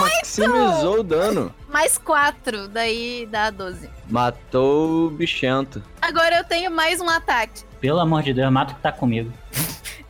[0.00, 1.54] Maximizou o dano.
[1.68, 3.88] Mais 4, daí dá 12.
[4.10, 5.80] Matou o bichento.
[6.02, 7.62] Agora eu tenho mais um ataque.
[7.80, 9.32] Pelo amor de Deus, mata o que tá comigo.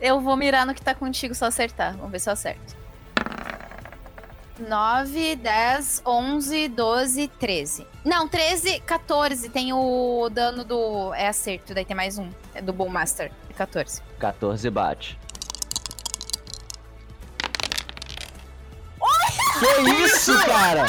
[0.01, 1.95] Eu vou mirar no que tá contigo eu acertar.
[1.95, 2.86] Vamos ver se eu acerto.
[4.59, 7.87] 9, 10, 11, 12, 13.
[8.03, 9.49] Não, 13, 14.
[9.49, 11.13] Tem o dano do.
[11.13, 12.29] É acerto, daí tem mais um.
[12.53, 13.31] É do Bullmaster.
[13.55, 14.01] 14.
[14.19, 15.19] 14 bate.
[19.59, 20.85] Que isso, cara?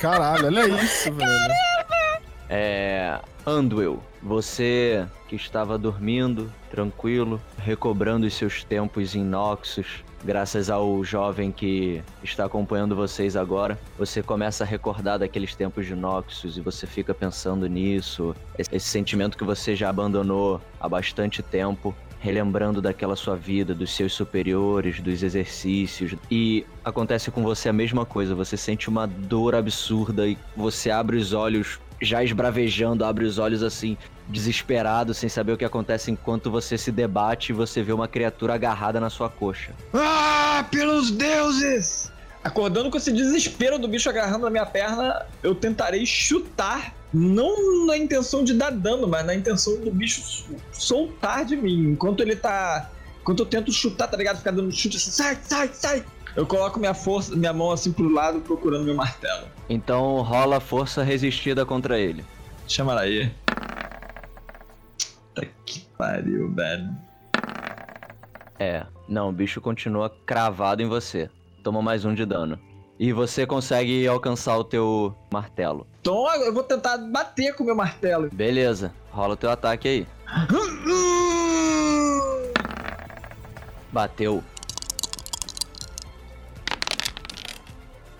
[0.00, 1.54] Caralho, olha isso, velho.
[2.48, 3.20] É.
[3.46, 11.52] Anduel, você que estava dormindo, tranquilo, recobrando os seus tempos em Noxus, graças ao jovem
[11.52, 16.86] que está acompanhando vocês agora, você começa a recordar daqueles tempos de Noxus e você
[16.86, 21.94] fica pensando nisso, esse sentimento que você já abandonou há bastante tempo.
[22.20, 26.14] Relembrando daquela sua vida, dos seus superiores, dos exercícios.
[26.30, 28.34] E acontece com você a mesma coisa.
[28.34, 33.62] Você sente uma dor absurda e você abre os olhos já esbravejando, abre os olhos
[33.62, 33.96] assim,
[34.28, 38.54] desesperado, sem saber o que acontece enquanto você se debate e você vê uma criatura
[38.54, 39.72] agarrada na sua coxa.
[39.92, 42.12] Ah, pelos deuses!
[42.42, 47.96] Acordando com esse desespero do bicho agarrando a minha perna, eu tentarei chutar, não na
[47.96, 51.92] intenção de dar dano, mas na intenção do bicho soltar de mim.
[51.92, 52.90] Enquanto ele tá.
[53.22, 54.36] Enquanto eu tento chutar, tá ligado?
[54.36, 56.04] Ficar dando chute assim, sai, sai, sai!
[56.36, 59.46] Eu coloco minha força, minha mão assim pro lado, procurando meu martelo.
[59.68, 62.24] Então rola força resistida contra ele.
[62.66, 63.30] Chama aí.
[65.34, 66.90] Tá que pariu, velho.
[68.58, 71.30] É, não, o bicho continua cravado em você.
[71.62, 72.58] Toma mais um de dano.
[72.98, 75.86] E você consegue alcançar o teu martelo.
[76.00, 78.28] Então eu vou tentar bater com o meu martelo.
[78.32, 80.06] Beleza, rola o teu ataque aí.
[83.92, 84.42] Bateu.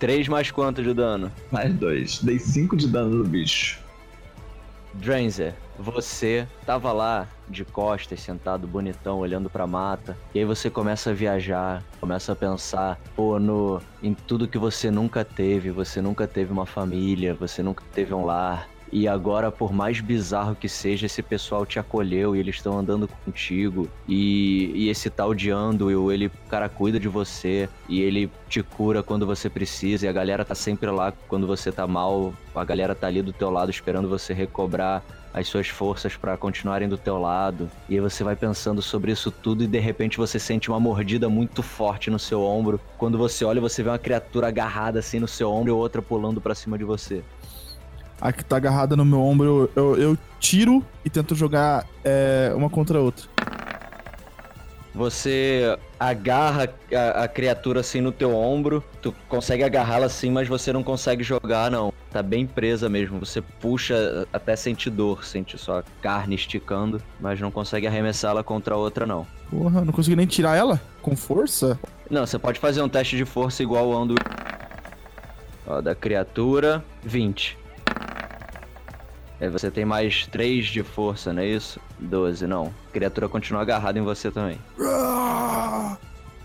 [0.05, 1.31] 3 mais quanto de dano?
[1.51, 2.21] Mais dois.
[2.21, 3.79] Dei cinco de dano no bicho.
[4.93, 10.15] Dranzer, Você tava lá de costas, sentado bonitão, olhando pra mata.
[10.31, 14.91] E aí você começa a viajar, começa a pensar, pô, no, em tudo que você
[14.91, 15.71] nunca teve.
[15.71, 18.69] Você nunca teve uma família, você nunca teve um lar.
[18.91, 23.07] E agora, por mais bizarro que seja, esse pessoal te acolheu e eles estão andando
[23.07, 23.89] contigo.
[24.07, 29.03] E, e esse tal de Anduil, ele, cara, cuida de você e ele te cura
[29.03, 30.05] quando você precisa.
[30.05, 32.33] E a galera tá sempre lá quando você tá mal.
[32.53, 35.03] A galera tá ali do teu lado esperando você recobrar
[35.35, 37.69] as suas forças pra continuarem do teu lado.
[37.89, 41.27] E aí você vai pensando sobre isso tudo e de repente você sente uma mordida
[41.27, 42.79] muito forte no seu ombro.
[42.97, 46.39] Quando você olha, você vê uma criatura agarrada assim no seu ombro e outra pulando
[46.39, 47.21] pra cima de você.
[48.19, 52.69] A que tá agarrada no meu ombro, eu, eu tiro e tento jogar é, uma
[52.69, 53.27] contra a outra.
[54.95, 60.71] Você agarra a, a criatura assim no teu ombro, tu consegue agarrá-la assim, mas você
[60.71, 61.93] não consegue jogar, não.
[62.09, 63.19] Tá bem presa mesmo.
[63.19, 68.77] Você puxa até sentir dor, sente sua carne esticando, mas não consegue arremessá-la contra a
[68.77, 69.27] outra, não.
[69.49, 70.79] Porra, não consegui nem tirar ela?
[71.01, 71.77] Com força?
[72.09, 74.15] Não, você pode fazer um teste de força igual ao Ando.
[75.67, 77.64] Ó, da criatura, 20.
[79.45, 81.79] Aí você tem mais 3 de força, não é isso?
[81.99, 82.73] 12, não.
[82.89, 84.57] A criatura continua agarrada em você também.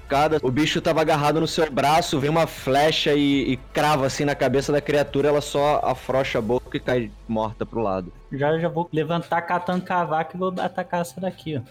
[0.07, 0.39] Cada...
[0.43, 4.35] O bicho tava agarrado no seu braço, vem uma flecha e, e crava assim na
[4.35, 8.13] cabeça da criatura, ela só afrouxa a boca e cai morta pro lado.
[8.31, 11.63] Já já vou levantar catando cavaco e vou atacar essa daqui, ó.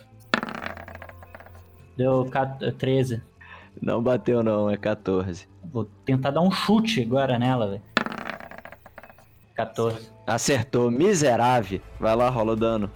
[1.95, 3.21] Deu ca- 13.
[3.80, 5.47] Não bateu não, é 14.
[5.63, 7.82] Vou tentar dar um chute agora nela, velho.
[9.53, 10.09] 14.
[10.30, 11.82] Acertou, miserável.
[11.99, 12.91] Vai lá, rola o dano.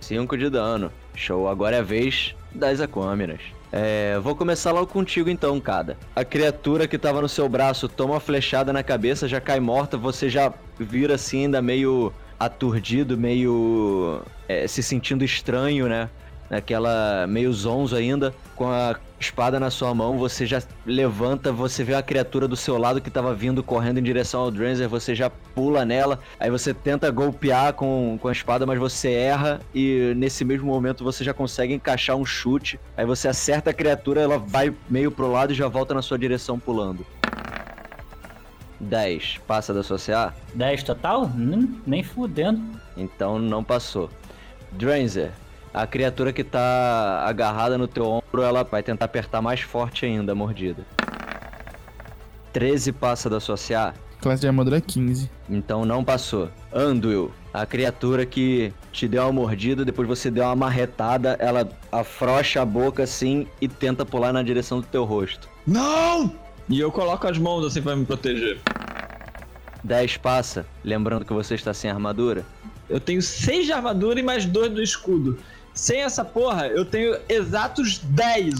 [0.00, 0.90] 5 de dano.
[1.14, 3.40] Show, agora é a vez das Aquâminas.
[3.70, 5.96] É, vou começar logo contigo então, Cada.
[6.14, 9.96] A criatura que tava no seu braço toma uma flechada na cabeça, já cai morta,
[9.96, 16.10] você já vira assim, ainda meio aturdido, meio é, se sentindo estranho, né?
[16.50, 21.94] Naquela meio zonzo ainda, com a espada na sua mão, você já levanta, você vê
[21.94, 25.30] a criatura do seu lado que tava vindo correndo em direção ao Dranzer, você já
[25.30, 30.44] pula nela, aí você tenta golpear com, com a espada, mas você erra e nesse
[30.44, 34.74] mesmo momento você já consegue encaixar um chute, aí você acerta a criatura, ela vai
[34.88, 37.06] meio pro lado e já volta na sua direção pulando.
[38.78, 39.40] 10.
[39.46, 40.34] Passa da sua CA?
[40.54, 41.24] 10 total?
[41.24, 42.62] Hum, nem fudendo.
[42.96, 44.10] Então não passou.
[44.72, 45.32] Dranzer,
[45.76, 50.32] a criatura que tá agarrada no teu ombro, ela vai tentar apertar mais forte ainda
[50.32, 50.86] a mordida.
[52.54, 53.92] 13 passa da sua CA?
[54.22, 55.30] Classe de armadura é 15.
[55.50, 56.48] Então não passou.
[56.72, 62.62] Anduil, a criatura que te deu uma mordida, depois você deu uma marretada, ela afrouxa
[62.62, 65.46] a boca assim e tenta pular na direção do teu rosto.
[65.66, 66.32] Não!
[66.70, 68.58] E eu coloco as mãos assim pra me proteger.
[69.84, 72.46] 10 passa, lembrando que você está sem armadura.
[72.88, 75.38] Eu tenho 6 de armadura e mais 2 do escudo.
[75.76, 78.54] Sem essa porra, eu tenho exatos 10.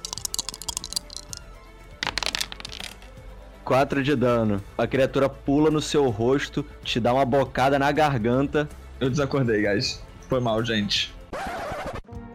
[3.65, 4.63] 4 de dano.
[4.77, 8.69] A criatura pula no seu rosto, te dá uma bocada na garganta.
[8.99, 9.99] Eu desacordei, guys.
[10.29, 11.11] Foi mal, gente.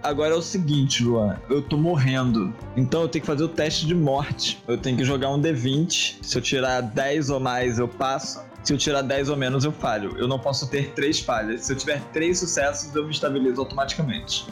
[0.02, 1.38] Agora é o seguinte, Luan.
[1.48, 2.52] Eu tô morrendo.
[2.76, 4.60] Então eu tenho que fazer o teste de morte.
[4.66, 6.16] Eu tenho que jogar um D20.
[6.20, 8.42] Se eu tirar 10 ou mais, eu passo.
[8.64, 10.16] Se eu tirar 10 ou menos, eu falho.
[10.18, 11.66] Eu não posso ter 3 falhas.
[11.66, 14.44] Se eu tiver 3 sucessos, eu me estabilizo automaticamente.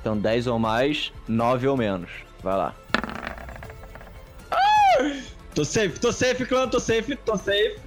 [0.00, 2.10] Então 10 ou mais, 9 ou menos.
[2.42, 2.74] Vai lá.
[5.54, 7.78] Tô safe, tô safe, clã, tô safe, tô safe.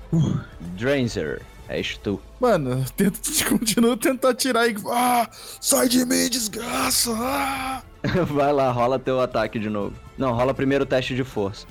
[0.59, 2.21] Dranzer, és tu.
[2.39, 3.19] Mano, eu tento,
[3.49, 4.75] continuo tentando tirar e.
[4.89, 5.29] Ah!
[5.59, 7.11] Sai de mim, desgraça!
[7.13, 7.83] Ah!
[8.27, 9.93] Vai lá, rola teu ataque de novo.
[10.17, 11.67] Não, rola primeiro o teste de força.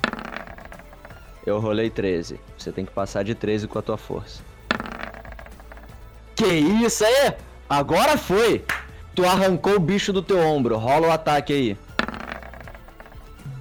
[1.47, 2.39] Eu rolei 13.
[2.59, 4.43] Você tem que passar de 13 com a tua força.
[6.35, 7.33] Que isso aí?
[7.69, 8.65] Agora foi!
[9.17, 10.77] Tu arrancou o bicho do teu ombro.
[10.77, 11.77] Rola o ataque aí.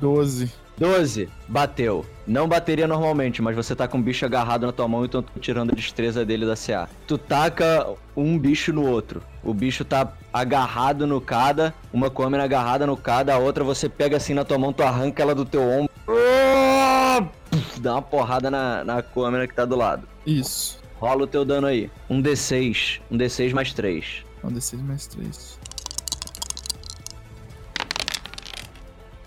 [0.01, 0.51] 12.
[0.77, 1.29] 12.
[1.47, 2.05] Bateu.
[2.27, 5.39] Não bateria normalmente, mas você tá com o bicho agarrado na tua mão, então tô
[5.39, 6.89] tirando a destreza dele da CA.
[7.07, 7.87] Tu taca
[8.17, 9.23] um bicho no outro.
[9.41, 14.17] O bicho tá agarrado no cada, uma câmera agarrada no cada, a outra você pega
[14.17, 15.89] assim na tua mão, tu arranca ela do teu ombro.
[16.09, 17.25] Ah!
[17.77, 20.05] Dá uma porrada na, na câmera que tá do lado.
[20.27, 20.83] Isso.
[20.99, 21.89] Rola o teu dano aí.
[22.09, 22.99] Um D6.
[23.09, 24.24] Um D6 mais 3.
[24.45, 25.59] Um D6 mais 3.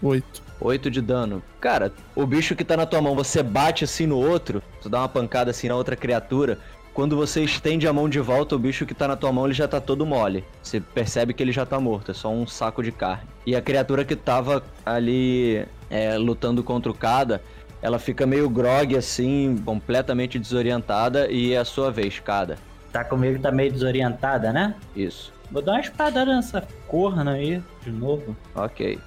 [0.00, 0.42] 8.
[0.60, 1.42] 8 de dano.
[1.60, 5.00] Cara, o bicho que tá na tua mão, você bate assim no outro, tu dá
[5.00, 6.58] uma pancada assim na outra criatura.
[6.94, 9.54] Quando você estende a mão de volta, o bicho que tá na tua mão ele
[9.54, 10.44] já tá todo mole.
[10.62, 13.28] Você percebe que ele já tá morto, é só um saco de carne.
[13.46, 17.40] E a criatura que tava ali é, lutando contra o Kada,
[17.80, 22.58] ela fica meio grog assim, completamente desorientada, e é a sua vez, Kada.
[22.92, 24.74] Tá comigo, tá meio desorientada, né?
[24.96, 25.32] Isso.
[25.50, 28.36] Vou dar uma espadada nessa corna aí, de novo.
[28.54, 28.98] Ok.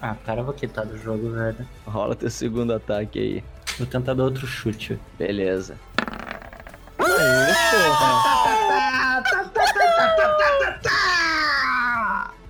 [0.00, 1.66] Ah, cara, eu vou quitar do jogo, velho.
[1.86, 3.44] Rola teu segundo ataque aí.
[3.78, 4.98] Vou tentar dar outro chute.
[5.18, 5.76] Beleza.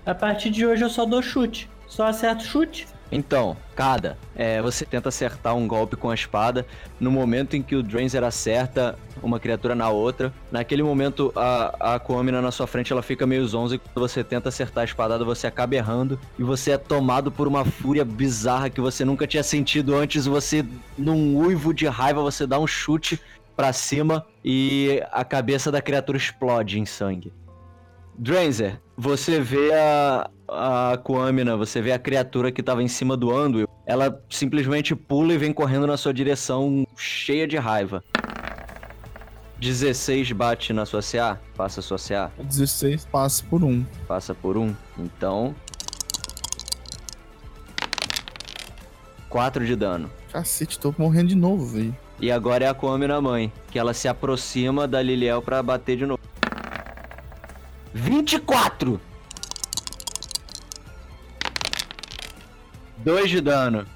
[0.04, 1.70] A partir de hoje eu só dou chute.
[1.86, 2.88] Só acerto chute.
[3.14, 6.66] Então, cada, é, você tenta acertar um golpe com a espada.
[6.98, 11.98] No momento em que o Dranzer acerta uma criatura na outra, naquele momento a, a
[11.98, 15.24] Kuomina na sua frente ela fica meio zonza e quando você tenta acertar a espadada
[15.24, 19.42] você acaba errando e você é tomado por uma fúria bizarra que você nunca tinha
[19.42, 20.24] sentido antes.
[20.24, 20.64] Você,
[20.96, 23.20] num uivo de raiva, você dá um chute
[23.54, 27.30] pra cima e a cabeça da criatura explode em sangue.
[28.18, 33.34] Dranzer, você vê a, a Kuamina, você vê a criatura que tava em cima do
[33.34, 33.68] Anduil.
[33.86, 38.02] Ela simplesmente pula e vem correndo na sua direção, cheia de raiva.
[39.58, 43.84] 16 bate na sua CA, passa a sua CA, 16 passa por um.
[44.08, 44.74] passa por um.
[44.98, 45.54] Então.
[49.28, 50.10] 4 de dano.
[50.32, 51.96] Cacete, tô morrendo de novo, velho.
[52.20, 56.06] E agora é a Kuamina mãe, que ela se aproxima da Liliel pra bater de
[56.06, 56.20] novo.
[57.94, 59.00] 24!
[63.04, 63.86] 2 de dano.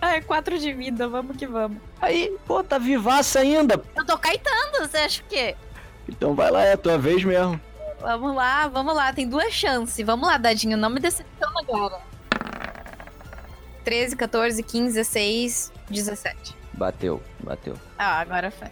[0.00, 1.78] É, quatro de vida, vamos que vamos.
[2.00, 3.80] Aí, pô, tá vivaça ainda.
[3.94, 5.54] Eu tô caetando, você acha o quê?
[6.08, 7.60] Então vai lá, é a tua vez mesmo.
[8.00, 10.04] Vamos lá, vamos lá, tem duas chances.
[10.04, 12.00] Vamos lá, Dadinho, não me decepciona agora.
[13.84, 16.56] 13, 14, 15, 16, 17.
[16.72, 17.74] Bateu, bateu.
[17.96, 18.68] Ah, agora foi.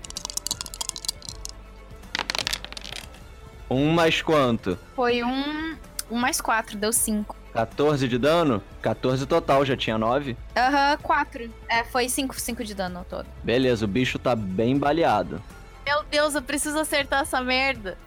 [3.70, 4.76] Um mais quanto?
[4.96, 5.76] Foi um.
[6.10, 7.36] Um mais quatro, deu cinco.
[7.52, 8.62] 14 de dano?
[8.80, 10.36] 14 total, já tinha 9.
[10.56, 11.50] Aham, quatro.
[11.68, 13.26] É, foi cinco, cinco de dano todo.
[13.42, 15.42] Beleza, o bicho tá bem baleado.
[15.84, 17.98] Meu Deus, eu preciso acertar essa merda.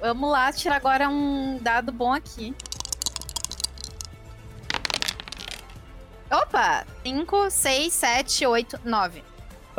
[0.00, 2.54] Vamos lá, tirar agora um dado bom aqui.
[6.30, 6.86] Opa!
[7.02, 9.29] 5, 6, 7, 8, 9.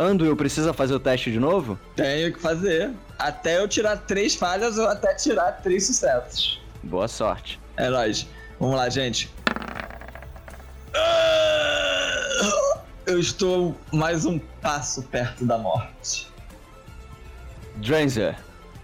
[0.02, 1.78] Anduil, precisa fazer o teste de novo?
[1.96, 2.92] Tenho que fazer.
[3.20, 6.60] Até eu tirar três falhas ou até tirar três sucessos.
[6.82, 7.60] Boa sorte.
[7.78, 8.28] É nóis.
[8.60, 9.30] Vamos lá, gente.
[10.96, 16.28] Ah, Eu estou mais um passo perto da morte.
[17.76, 18.36] Dranzer,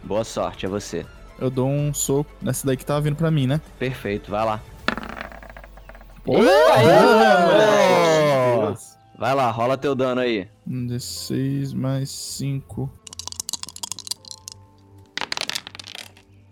[0.04, 1.06] boa sorte, é você.
[1.40, 3.62] Eu dou um soco nessa daí que tava vindo pra mim, né?
[3.80, 4.62] Perfeito, vai lá.
[6.24, 6.48] Porra!
[9.18, 10.48] Vai lá, rola teu dano aí.
[10.70, 12.92] Um D6 mais 5.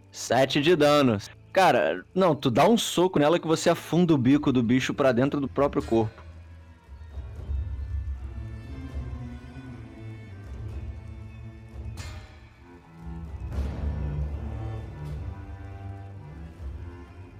[0.09, 1.17] 7 de dano.
[1.51, 5.11] Cara, não, tu dá um soco nela que você afunda o bico do bicho pra
[5.11, 6.24] dentro do próprio corpo.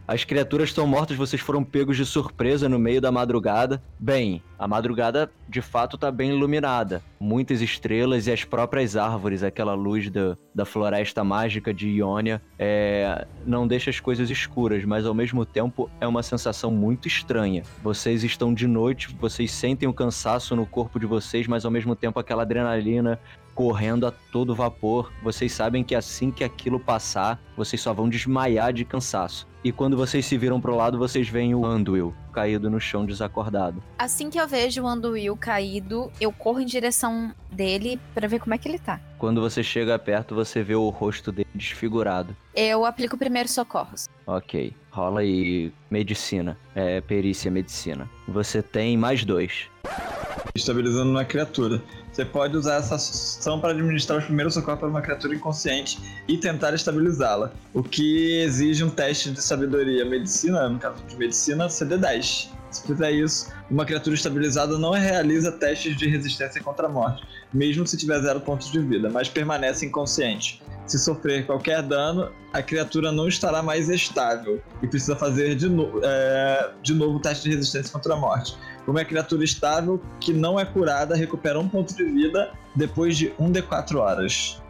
[0.07, 3.81] As criaturas estão mortas, vocês foram pegos de surpresa no meio da madrugada.
[3.99, 7.01] Bem, a madrugada de fato tá bem iluminada.
[7.19, 13.25] Muitas estrelas e as próprias árvores, aquela luz da, da floresta mágica de Iônia, é,
[13.47, 17.63] não deixa as coisas escuras, mas ao mesmo tempo é uma sensação muito estranha.
[17.81, 21.95] Vocês estão de noite, vocês sentem o cansaço no corpo de vocês, mas ao mesmo
[21.95, 23.19] tempo aquela adrenalina
[23.55, 25.11] correndo a todo vapor.
[25.23, 29.47] Vocês sabem que assim que aquilo passar, vocês só vão desmaiar de cansaço.
[29.63, 33.81] E quando vocês se viram pro lado, vocês veem o Anduil caído no chão desacordado.
[33.97, 38.53] Assim que eu vejo o Anduil caído, eu corro em direção dele pra ver como
[38.53, 38.99] é que ele tá.
[39.17, 42.35] Quando você chega perto, você vê o rosto dele desfigurado.
[42.53, 44.07] Eu aplico primeiros socorros.
[44.27, 46.57] Ok, rola aí medicina.
[46.75, 48.07] É perícia medicina.
[48.27, 49.69] Você tem mais dois.
[50.53, 51.81] Estabilizando uma criatura.
[52.15, 55.99] Você pode usar essa ação para administrar os primeiros socorros para uma criatura inconsciente
[56.29, 57.51] e tentar estabilizá-la.
[57.73, 62.47] O que exige um teste de sabedoria medicina, no caso de medicina, CD10.
[62.71, 67.21] Se fizer isso, uma criatura estabilizada não realiza testes de resistência contra a morte,
[67.53, 70.63] mesmo se tiver zero pontos de vida, mas permanece inconsciente.
[70.87, 75.99] Se sofrer qualquer dano, a criatura não estará mais estável e precisa fazer de, no
[76.01, 78.55] é, de novo o teste de resistência contra a morte.
[78.87, 83.51] Uma criatura estável que não é curada recupera um ponto de vida depois de 1
[83.51, 84.61] de 4 horas.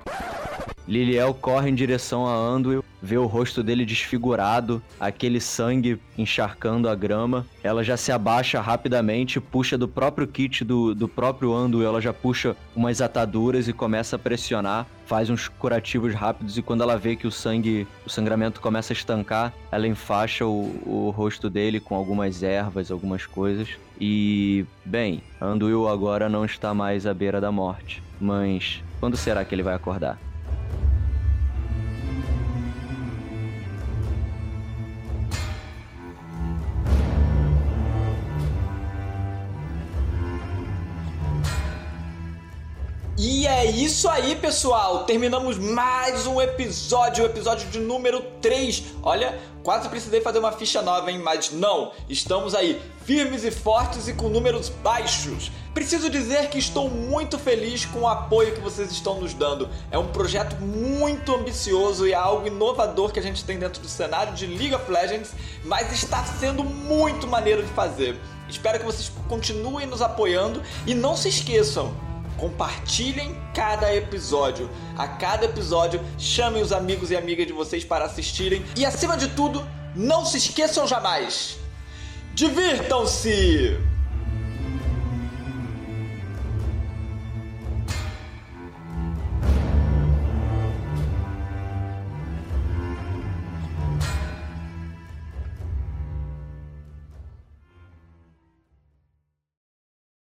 [0.88, 6.96] Liliel corre em direção a Anduil, vê o rosto dele desfigurado, aquele sangue encharcando a
[6.96, 7.46] grama.
[7.64, 12.14] Ela já se abaixa rapidamente, puxa do próprio kit do, do próprio Anduil, ela já
[12.14, 17.16] puxa umas ataduras e começa a pressionar, faz uns curativos rápidos e quando ela vê
[17.16, 21.96] que o sangue, o sangramento começa a estancar, ela enfaixa o, o rosto dele com
[21.96, 23.70] algumas ervas, algumas coisas.
[24.00, 28.04] E, bem, Anduil agora não está mais à beira da morte.
[28.20, 30.18] Mas quando será que ele vai acordar?
[43.18, 45.06] E é isso aí, pessoal!
[45.06, 48.84] Terminamos mais um episódio, o episódio de número 3.
[49.02, 51.20] Olha, quase precisei fazer uma ficha nova, hein?
[51.20, 55.50] Mas não, estamos aí, firmes e fortes e com números baixos.
[55.74, 59.70] Preciso dizer que estou muito feliz com o apoio que vocês estão nos dando.
[59.90, 63.88] É um projeto muito ambicioso e é algo inovador que a gente tem dentro do
[63.88, 65.32] cenário de League of Legends,
[65.64, 68.20] mas está sendo muito maneiro de fazer.
[68.50, 71.96] Espero que vocês continuem nos apoiando e não se esqueçam,
[72.38, 74.70] Compartilhem cada episódio.
[74.98, 78.64] A cada episódio, chamem os amigos e amigas de vocês para assistirem.
[78.76, 79.66] E acima de tudo,
[79.96, 81.58] não se esqueçam jamais.
[82.34, 83.95] Divirtam-se!